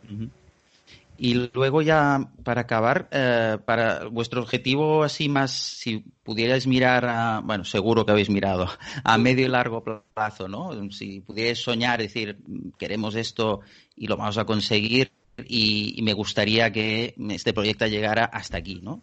Y 1.22 1.50
luego 1.54 1.82
ya, 1.82 2.32
para 2.46 2.62
acabar, 2.62 3.10
eh, 3.12 3.58
para 3.66 4.06
vuestro 4.06 4.42
objetivo 4.42 5.04
así 5.04 5.28
más, 5.28 5.52
si 5.52 6.00
pudierais 6.24 6.66
mirar, 6.66 7.06
a, 7.06 7.42
bueno, 7.44 7.66
seguro 7.66 8.06
que 8.06 8.14
habéis 8.14 8.30
mirado, 8.30 8.68
a 9.04 9.18
medio 9.18 9.46
y 9.46 9.50
largo 9.50 9.84
plazo, 9.84 10.48
¿no? 10.48 10.90
Si 10.92 11.20
pudierais 11.20 11.62
soñar, 11.62 12.00
decir, 12.00 12.38
queremos 12.78 13.16
esto 13.16 13.60
y 13.98 14.08
lo 14.08 14.16
vamos 14.16 14.38
a 14.38 14.46
conseguir 14.46 15.12
y, 15.46 16.00
me 16.04 16.14
gustaría 16.14 16.72
que 16.72 17.16
este 17.32 17.52
proyecto 17.52 17.86
llegara 17.88 18.24
hasta 18.24 18.58
aquí, 18.58 18.80
¿no? 18.82 19.02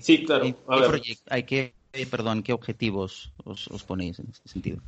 sí, 0.00 0.24
claro. 0.24 0.44
hay 1.28 1.42
que, 1.42 1.74
perdón, 2.08 2.44
¿qué 2.44 2.52
objetivos 2.52 3.32
os, 3.42 3.66
os 3.66 3.82
ponéis 3.82 4.20
en 4.20 4.28
este 4.30 4.48
sentido? 4.48 4.80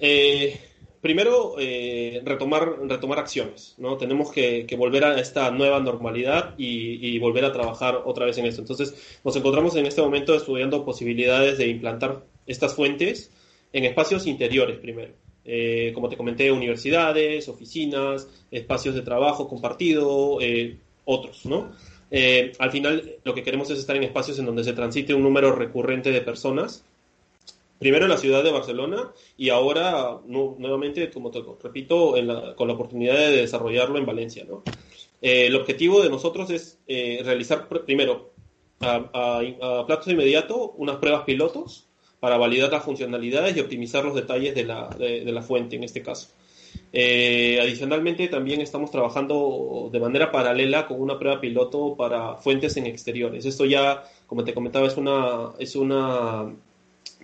Eh 0.00 0.60
primero, 1.00 1.54
eh, 1.58 2.20
retomar, 2.24 2.78
retomar 2.82 3.18
acciones, 3.18 3.74
¿no? 3.78 3.96
Tenemos 3.96 4.30
que, 4.32 4.66
volver 4.76 5.04
a 5.04 5.20
esta 5.20 5.50
nueva 5.50 5.80
normalidad 5.80 6.54
y, 6.58 7.18
volver 7.18 7.44
a 7.44 7.52
trabajar 7.52 8.02
otra 8.04 8.26
vez 8.26 8.38
en 8.38 8.46
esto. 8.46 8.60
Entonces, 8.60 9.18
nos 9.24 9.34
encontramos 9.36 9.76
en 9.76 9.86
este 9.86 10.02
momento 10.02 10.34
estudiando 10.34 10.84
posibilidades 10.84 11.58
de 11.58 11.68
implantar 11.68 12.24
estas 12.46 12.74
fuentes 12.74 13.30
en 13.72 13.84
espacios 13.84 14.26
interiores 14.26 14.78
primero. 14.78 15.12
Eh, 15.44 15.92
como 15.94 16.08
te 16.08 16.16
comenté, 16.16 16.52
universidades, 16.52 17.48
oficinas, 17.48 18.28
espacios 18.50 18.94
de 18.94 19.02
trabajo 19.02 19.48
compartido, 19.48 20.38
eh, 20.40 20.76
otros, 21.04 21.46
¿no? 21.46 21.72
al 22.58 22.70
final, 22.70 23.16
lo 23.22 23.34
que 23.34 23.42
queremos 23.42 23.68
es 23.68 23.78
estar 23.78 23.94
en 23.94 24.02
espacios 24.02 24.38
en 24.38 24.46
donde 24.46 24.64
se 24.64 24.72
transite 24.72 25.12
un 25.12 25.22
número 25.22 25.54
recurrente 25.54 26.10
de 26.10 26.22
personas 26.22 26.82
primero 27.78 28.04
en 28.04 28.10
la 28.10 28.18
ciudad 28.18 28.42
de 28.42 28.50
Barcelona 28.50 29.12
y 29.36 29.50
ahora 29.50 30.20
nuevamente, 30.26 31.10
como 31.10 31.30
te 31.30 31.42
repito, 31.62 32.14
con 32.56 32.68
la 32.68 32.74
oportunidad 32.74 33.16
de 33.16 33.36
desarrollarlo 33.36 33.98
en 33.98 34.06
Valencia. 34.06 34.44
¿no? 34.48 34.62
Eh, 35.20 35.46
el 35.46 35.56
objetivo 35.56 36.02
de 36.02 36.10
nosotros 36.10 36.50
es 36.50 36.78
eh, 36.86 37.20
realizar 37.24 37.68
primero 37.68 38.32
a, 38.80 39.40
a, 39.60 39.86
plazo 39.86 40.10
inmediato 40.10 40.72
unas 40.76 40.96
pruebas 40.96 41.22
pilotos 41.22 41.86
para 42.20 42.36
validar 42.36 42.70
las 42.70 42.84
funcionalidades 42.84 43.56
y 43.56 43.60
optimizar 43.60 44.04
los 44.04 44.14
detalles 44.14 44.54
de 44.54 44.64
la, 44.64 44.88
de, 44.88 45.24
la 45.24 45.42
fuente 45.42 45.76
en 45.76 45.84
este 45.84 46.02
caso. 46.02 46.28
Eh, 46.92 47.58
adicionalmente, 47.60 48.28
también 48.28 48.60
estamos 48.60 48.90
trabajando 48.90 49.88
de 49.92 50.00
manera 50.00 50.30
paralela 50.30 50.86
con 50.86 51.00
una 51.00 51.18
prueba 51.18 51.40
piloto 51.40 51.96
para 51.96 52.36
fuentes 52.36 52.76
en 52.76 52.86
exteriores. 52.86 53.44
Esto 53.44 53.64
ya, 53.64 54.04
como 54.26 54.44
te 54.44 54.54
comentaba, 54.54 54.86
es 54.86 54.96
una, 54.96 55.52
es 55.58 55.76
una 55.76 56.54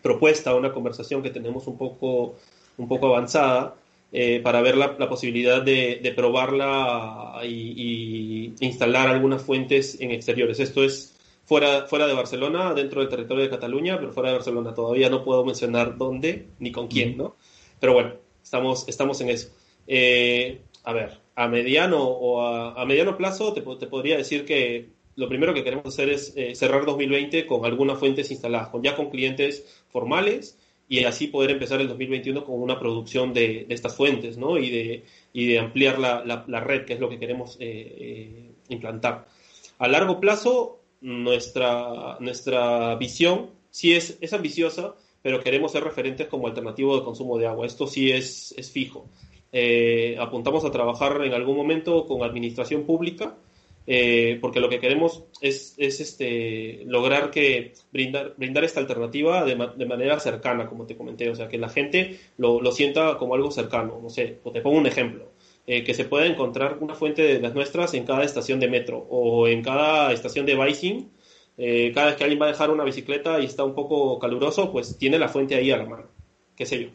propuesta, 0.05 0.55
una 0.55 0.71
conversación 0.71 1.23
que 1.23 1.31
tenemos 1.31 1.67
un 1.67 1.79
poco, 1.79 2.37
un 2.77 2.89
poco 2.89 3.07
avanzada 3.07 3.75
eh, 4.13 4.39
para 4.45 4.61
ver 4.61 4.77
la, 4.77 5.09
posibilidad 5.09 5.63
de, 5.63 6.13
probarla 6.15 7.41
y, 7.43 8.53
instalar 8.61 9.09
algunas 9.09 9.43
fuentes 9.43 9.99
en 9.99 10.11
exteriores. 10.11 10.61
Esto 10.61 10.85
es 10.85 11.17
fuera, 11.47 11.87
fuera 11.87 12.07
de 12.07 12.13
Barcelona, 12.13 12.75
dentro 12.75 13.01
del 13.01 13.09
territorio 13.09 13.45
de 13.45 13.51
Cataluña, 13.51 13.99
pero 13.99 14.13
fuera 14.13 14.29
de 14.29 14.37
Barcelona. 14.37 14.75
Todavía 14.75 15.09
no 15.09 15.25
puedo 15.25 15.43
mencionar 15.43 15.97
dónde 15.97 16.49
ni 16.59 16.71
con 16.71 16.87
quién, 16.87 17.17
¿no? 17.17 17.37
Pero 17.81 17.95
bueno, 17.95 18.13
estamos, 18.43 18.87
estamos 18.87 19.19
en 19.23 19.31
eso. 19.31 19.49
Eh, 19.87 20.61
a 20.85 20.93
ver, 20.93 21.19
a 21.35 21.49
mediano 21.49 22.05
o 22.05 22.43
a, 22.47 22.85
mediano 22.85 23.17
plazo 23.17 23.55
te, 23.55 23.63
te 23.63 23.87
podría 23.87 24.19
decir 24.19 24.45
que 24.45 24.91
lo 25.17 25.29
primero 25.29 25.55
que 25.55 25.63
queremos 25.63 25.87
hacer 25.87 26.11
es 26.11 26.33
eh, 26.37 26.55
cerrar 26.55 26.85
2020 26.85 27.47
con 27.47 27.65
algunas 27.65 27.99
fuentes 27.99 28.31
instaladas, 28.31 28.69
con, 28.69 28.83
ya 28.83 28.97
con 28.97 29.11
clientes 29.11 29.65
formales 29.89 30.59
y 30.89 31.05
así 31.05 31.29
poder 31.29 31.51
empezar 31.51 31.81
el 31.81 31.89
2021 31.89 32.45
con 32.45 32.61
una 32.61 32.79
producción 32.79 33.33
de, 33.33 33.67
estas 33.69 33.97
fuentes 33.97 34.37
¿no? 34.37 34.59
y, 34.59 34.71
de, 34.71 35.05
y 35.33 35.47
de 35.47 35.59
ampliar 35.59 35.99
la, 35.99 36.25
la, 36.25 36.61
red, 36.61 36.85
que 36.85 36.95
es 36.95 37.01
lo 37.01 37.09
que 37.09 37.19
queremos 37.19 37.57
eh, 37.61 37.97
eh, 37.99 38.51
implantar. 38.69 39.27
A 39.79 39.89
largo 39.89 40.21
plazo, 40.21 40.81
nuestra, 41.01 42.17
nuestra 42.21 42.95
visión 42.97 43.51
sí 43.71 43.95
es, 43.95 44.19
es 44.21 44.33
ambiciosa, 44.33 44.95
pero 45.23 45.43
queremos 45.43 45.73
ser 45.73 45.85
referentes 45.85 46.27
como 46.29 46.49
alternativo 46.49 46.99
de 46.99 47.05
consumo 47.05 47.39
de 47.39 47.47
agua. 47.47 47.67
Esto 47.67 47.87
sí 47.87 48.11
es, 48.11 48.55
es 48.59 48.71
fijo. 48.71 49.09
apuntamos 50.19 50.65
a 50.65 50.71
trabajar 50.71 51.25
en 51.25 51.33
algún 51.33 51.57
momento 51.57 52.05
con 52.07 52.23
administración 52.23 52.85
pública 52.85 53.37
eh, 53.87 54.39
porque 54.41 54.61
lo 54.61 54.69
que 54.69 54.81
queremos 54.81 55.25
es, 55.41 55.75
es 55.77 56.01
este, 56.01 56.83
lograr 56.87 57.31
que 57.31 57.73
brindar, 57.93 58.35
brindar 58.37 58.65
esta 58.65 58.81
alternativa 58.81 59.45
de, 59.45 59.57
de, 59.77 59.87
manera 59.87 60.19
cercana, 60.21 60.67
como 60.67 60.87
te 60.87 60.97
comenté, 60.97 61.29
o 61.29 61.35
sea, 61.35 61.49
que 61.49 61.59
la 61.59 61.69
gente 61.69 62.19
lo, 62.39 62.61
lo 62.61 62.73
sienta 62.73 63.19
como 63.19 63.35
algo 63.35 63.51
cercano, 63.51 64.01
no 64.03 64.09
sé, 64.09 64.39
te 64.53 64.61
pongo 64.61 64.79
un 64.79 64.87
ejemplo, 64.87 65.31
eh, 65.67 65.85
que 65.85 65.95
se 65.95 66.05
pueda 66.05 66.27
encontrar 66.27 66.79
una 66.81 66.95
fuente 66.95 67.23
de 67.23 67.41
las 67.41 67.55
nuestras 67.55 67.95
en 67.95 68.05
cada 68.05 68.25
estación 68.25 68.61
de 68.61 68.69
metro 68.69 69.07
o 69.11 69.49
en 69.49 69.63
cada 69.63 70.13
estación 70.13 70.47
de 70.47 70.57
biking, 70.57 71.11
eh, 71.57 71.93
cada 71.95 72.09
vez 72.09 72.17
que 72.17 72.25
alguien 72.25 72.41
va 72.41 72.47
a 72.47 72.51
dejar 72.51 72.71
una 72.71 72.85
bicicleta 72.85 73.41
y 73.41 73.45
está 73.45 73.65
un 73.65 73.75
poco 73.75 74.19
caluroso, 74.19 74.73
pues 74.73 74.99
tiene 74.99 75.19
la 75.19 75.29
fuente 75.29 75.55
ahí 75.55 75.71
a 75.71 75.77
la 75.79 75.85
mano, 75.85 76.07
qué 76.57 76.67
sé 76.67 76.83
yo. 76.83 76.89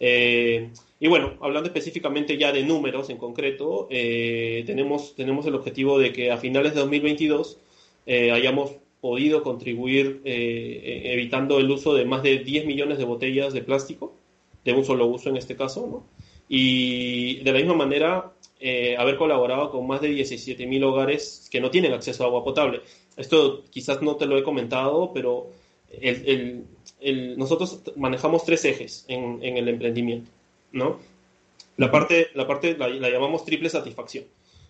Eh, 0.00 0.70
y 1.04 1.08
bueno, 1.08 1.34
hablando 1.42 1.68
específicamente 1.68 2.38
ya 2.38 2.50
de 2.50 2.62
números 2.62 3.10
en 3.10 3.18
concreto, 3.18 3.88
eh, 3.90 4.64
tenemos, 4.64 5.14
tenemos 5.14 5.44
el 5.44 5.54
objetivo 5.54 5.98
de 5.98 6.14
que 6.14 6.30
a 6.30 6.38
finales 6.38 6.72
de 6.72 6.80
2022 6.80 7.58
eh, 8.06 8.32
hayamos 8.32 8.70
podido 9.02 9.42
contribuir 9.42 10.22
evitando 10.24 11.58
el 11.58 11.70
uso 11.70 11.92
de 11.92 12.06
más 12.06 12.22
de 12.22 12.38
10 12.38 12.64
millones 12.64 12.96
de 12.96 13.04
botellas 13.04 13.52
de 13.52 13.60
plástico, 13.60 14.14
de 14.64 14.72
un 14.72 14.82
solo 14.86 15.04
uso 15.04 15.28
en 15.28 15.36
este 15.36 15.56
caso, 15.56 15.86
¿no? 15.86 16.06
y 16.48 17.40
de 17.42 17.52
la 17.52 17.58
misma 17.58 17.74
manera 17.74 18.32
haber 18.96 19.18
colaborado 19.18 19.70
con 19.70 19.86
más 19.86 20.00
de 20.00 20.08
17.000 20.10 20.84
hogares 20.84 21.50
que 21.52 21.60
no 21.60 21.70
tienen 21.70 21.92
acceso 21.92 22.24
a 22.24 22.28
agua 22.28 22.42
potable. 22.42 22.80
Esto 23.18 23.62
quizás 23.68 24.00
no 24.00 24.16
te 24.16 24.24
lo 24.24 24.38
he 24.38 24.42
comentado, 24.42 25.12
pero 25.12 25.50
nosotros 27.36 27.82
manejamos 27.96 28.46
tres 28.46 28.64
ejes 28.64 29.04
en, 29.08 29.42
el 29.42 29.68
emprendimiento, 29.68 30.30
¿no? 30.74 30.98
La 31.76 31.90
parte, 31.90 32.28
la, 32.34 32.46
parte 32.46 32.76
la, 32.76 32.88
llamamos 32.88 33.44
triple 33.44 33.70
satisfacción. 33.70 34.24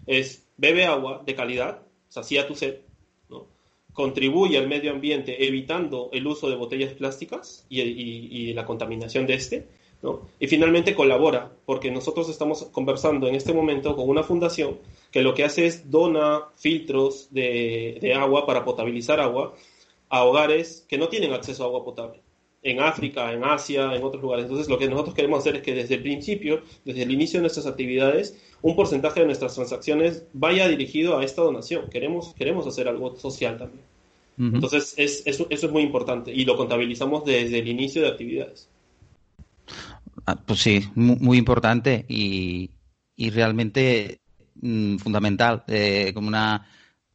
Es 0.07 0.47
bebe 0.57 0.85
agua 0.85 1.23
de 1.25 1.35
calidad, 1.35 1.83
sacia 2.09 2.47
tu 2.47 2.55
sed, 2.55 2.81
¿no? 3.29 3.47
contribuye 3.93 4.59
al 4.59 4.69
medio 4.69 4.93
ambiente 4.93 5.47
evitando 5.47 6.11
el 6.13 6.27
uso 6.27 6.49
de 6.49 6.57
botellas 6.57 6.93
plásticas 6.95 7.67
y, 7.69 8.53
la 8.53 8.65
contaminación 8.65 9.27
de 9.27 9.35
este, 9.35 9.69
¿no? 10.03 10.29
Y 10.39 10.47
finalmente 10.47 10.95
colabora, 10.95 11.51
porque 11.65 11.91
nosotros 11.91 12.29
estamos 12.29 12.65
conversando 12.65 13.27
en 13.27 13.35
este 13.35 13.55
momento 13.55 13.97
con 13.97 14.09
una 14.09 14.23
fundación 14.23 14.79
que 15.11 15.23
lo 15.23 15.35
que 15.35 15.45
hace 15.45 15.67
es 15.67 15.91
dona 15.91 16.49
filtros 16.57 17.29
de, 17.31 17.99
de 18.01 18.15
agua 18.15 18.47
para 18.47 18.65
potabilizar 18.65 19.21
agua 19.21 19.55
a 20.11 20.25
hogares 20.25 20.85
que 20.89 20.99
no 20.99 21.09
tienen 21.09 21.33
acceso 21.33 21.65
a 21.65 21.67
agua 21.67 21.85
potable. 21.85 22.24
En 22.65 22.81
África, 22.81 23.31
en 23.33 23.45
Asia, 23.45 23.95
en 23.95 24.03
otros 24.03 24.23
lugares. 24.23 24.47
Entonces, 24.47 24.69
lo 24.69 24.79
que 24.79 24.89
nosotros 24.89 25.15
queremos 25.15 25.41
hacer 25.41 25.57
es 25.57 25.63
que 25.63 25.75
desde 25.75 25.97
el 25.97 26.03
principio, 26.03 26.63
desde 26.85 27.03
el 27.03 27.11
inicio 27.11 27.39
de 27.39 27.43
nuestras 27.43 27.67
actividades, 27.67 28.41
un 28.63 28.75
porcentaje 28.75 29.21
de 29.21 29.27
nuestras 29.27 29.55
transacciones 29.55 30.25
vaya 30.33 30.67
dirigido 30.67 31.19
a 31.19 31.25
esta 31.25 31.43
donación. 31.43 31.91
Queremos, 31.91 32.35
queremos 32.35 32.67
hacer 32.67 32.89
algo 32.89 33.15
social 33.17 33.59
también. 33.59 33.85
Entonces, 34.37 34.95
es, 34.97 35.23
eso, 35.27 35.47
eso, 35.49 35.67
es 35.67 35.73
muy 35.73 35.83
importante 35.83 36.33
y 36.33 36.45
lo 36.45 36.57
contabilizamos 36.57 37.25
desde 37.25 37.61
el 37.61 37.69
inicio 37.69 38.03
de 38.03 38.09
actividades. 38.09 38.69
Ah, 40.27 40.35
pues 40.35 40.59
sí, 40.59 40.81
muy, 40.97 41.39
importante 41.39 42.05
y, 42.09 42.71
y 43.15 43.31
realmente 43.31 44.19
mm, 44.61 44.97
fundamental. 44.97 45.63
Eh, 45.69 46.11
como 46.15 46.27
una 46.27 46.67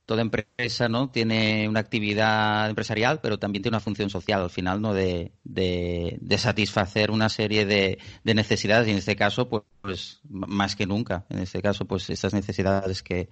toda 0.10 0.24
empresa 0.24 0.89
no 0.89 1.12
tiene 1.12 1.69
una 1.69 1.82
actividad 1.82 2.67
empresarial, 2.67 3.19
pero 3.22 3.38
también 3.38 3.62
tiene 3.62 3.76
una 3.76 3.80
función 3.80 4.10
social 4.10 4.41
al 4.41 4.50
final, 4.50 4.82
¿no? 4.82 4.91
De, 4.91 5.34
de, 5.43 6.38
satisfacer 6.39 7.12
una 7.12 7.30
serie 7.30 7.67
de, 7.67 8.00
de, 8.24 8.34
necesidades 8.34 8.88
y 8.88 8.91
en 8.91 8.98
este 8.98 9.15
caso, 9.15 9.48
pues, 9.48 9.62
pues, 9.82 10.19
más 10.28 10.76
que 10.76 10.88
nunca. 10.88 11.28
En 11.30 11.38
este 11.38 11.62
caso, 11.62 11.86
pues 11.86 12.10
estas 12.10 12.34
necesidades 12.34 13.04
que, 13.04 13.30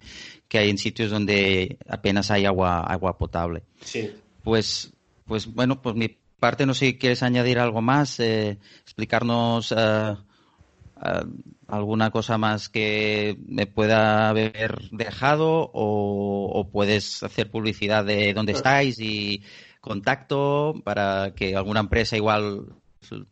que 0.48 0.60
hay 0.60 0.70
en 0.70 0.78
sitios 0.78 1.10
donde 1.10 1.80
apenas 1.90 2.30
hay 2.30 2.46
agua, 2.46 2.82
agua 2.82 3.18
potable. 3.18 3.64
Sí. 3.82 4.12
Pues, 4.44 4.94
pues 5.26 5.52
bueno, 5.52 5.82
pues 5.82 5.96
mi 5.96 6.16
parte, 6.40 6.68
no 6.68 6.76
sé 6.76 6.86
si 6.86 6.98
quieres 7.00 7.24
añadir 7.24 7.58
algo 7.58 7.82
más, 7.82 8.20
eh, 8.20 8.60
explicarnos 8.84 9.72
eh, 9.72 9.76
eh, 9.76 10.16
alguna 11.68 12.12
cosa 12.12 12.38
más 12.38 12.70
que 12.70 13.38
me 13.46 13.68
pueda 13.68 14.30
haber 14.30 14.90
dejado 14.92 15.70
o, 15.74 16.70
puedes 16.72 17.24
hacer 17.24 17.50
publicidad 17.50 18.06
de 18.06 18.34
dónde 18.34 18.54
estáis 18.54 19.00
y 19.00 19.44
contacto 19.82 20.74
para 20.84 21.34
que 21.36 21.56
alguna 21.56 21.80
empresa 21.82 22.18
igual 22.18 22.66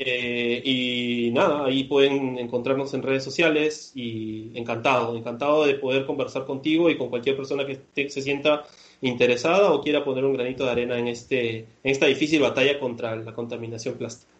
eh, 0.00 0.62
y 0.64 1.32
nada, 1.32 1.66
ahí 1.66 1.82
pueden 1.82 2.38
encontrarnos 2.38 2.94
en 2.94 3.02
redes 3.02 3.24
sociales 3.24 3.90
y 3.96 4.52
encantado, 4.54 5.16
encantado 5.16 5.66
de 5.66 5.74
poder 5.74 6.06
conversar 6.06 6.44
contigo 6.44 6.88
y 6.88 6.96
con 6.96 7.08
cualquier 7.08 7.36
persona 7.36 7.66
que 7.66 8.08
se 8.08 8.22
sienta 8.22 8.64
interesada 9.00 9.72
o 9.72 9.82
quiera 9.82 10.04
poner 10.04 10.24
un 10.24 10.34
granito 10.34 10.64
de 10.64 10.70
arena 10.70 10.98
en, 10.98 11.08
este, 11.08 11.58
en 11.58 11.66
esta 11.82 12.06
difícil 12.06 12.40
batalla 12.40 12.78
contra 12.78 13.16
la 13.16 13.32
contaminación 13.32 13.94
plástica. 13.94 14.30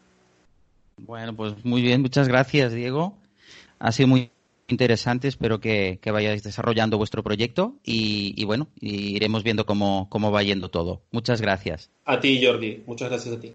Bueno, 0.99 1.35
pues 1.35 1.65
muy 1.65 1.83
bien, 1.83 2.03
muchas 2.03 2.29
gracias, 2.29 2.73
Diego. 2.73 3.15
Ha 3.81 3.91
sido 3.91 4.09
muy 4.09 4.31
interesante. 4.69 5.29
Espero 5.29 5.61
que, 5.61 5.99
vayáis 6.05 6.43
desarrollando 6.43 6.99
vuestro 6.99 7.23
proyecto 7.23 7.77
y, 7.85 8.45
bueno, 8.45 8.69
iremos 8.81 9.43
viendo 9.43 9.67
cómo, 9.67 10.09
cómo 10.11 10.31
va 10.31 10.43
yendo 10.43 10.71
todo. 10.71 11.03
Muchas 11.11 11.41
gracias. 11.41 11.91
A 12.05 12.21
ti, 12.21 12.45
Jordi. 12.45 12.83
Muchas 12.87 13.09
gracias 13.11 13.35
a 13.37 13.41
ti. 13.41 13.53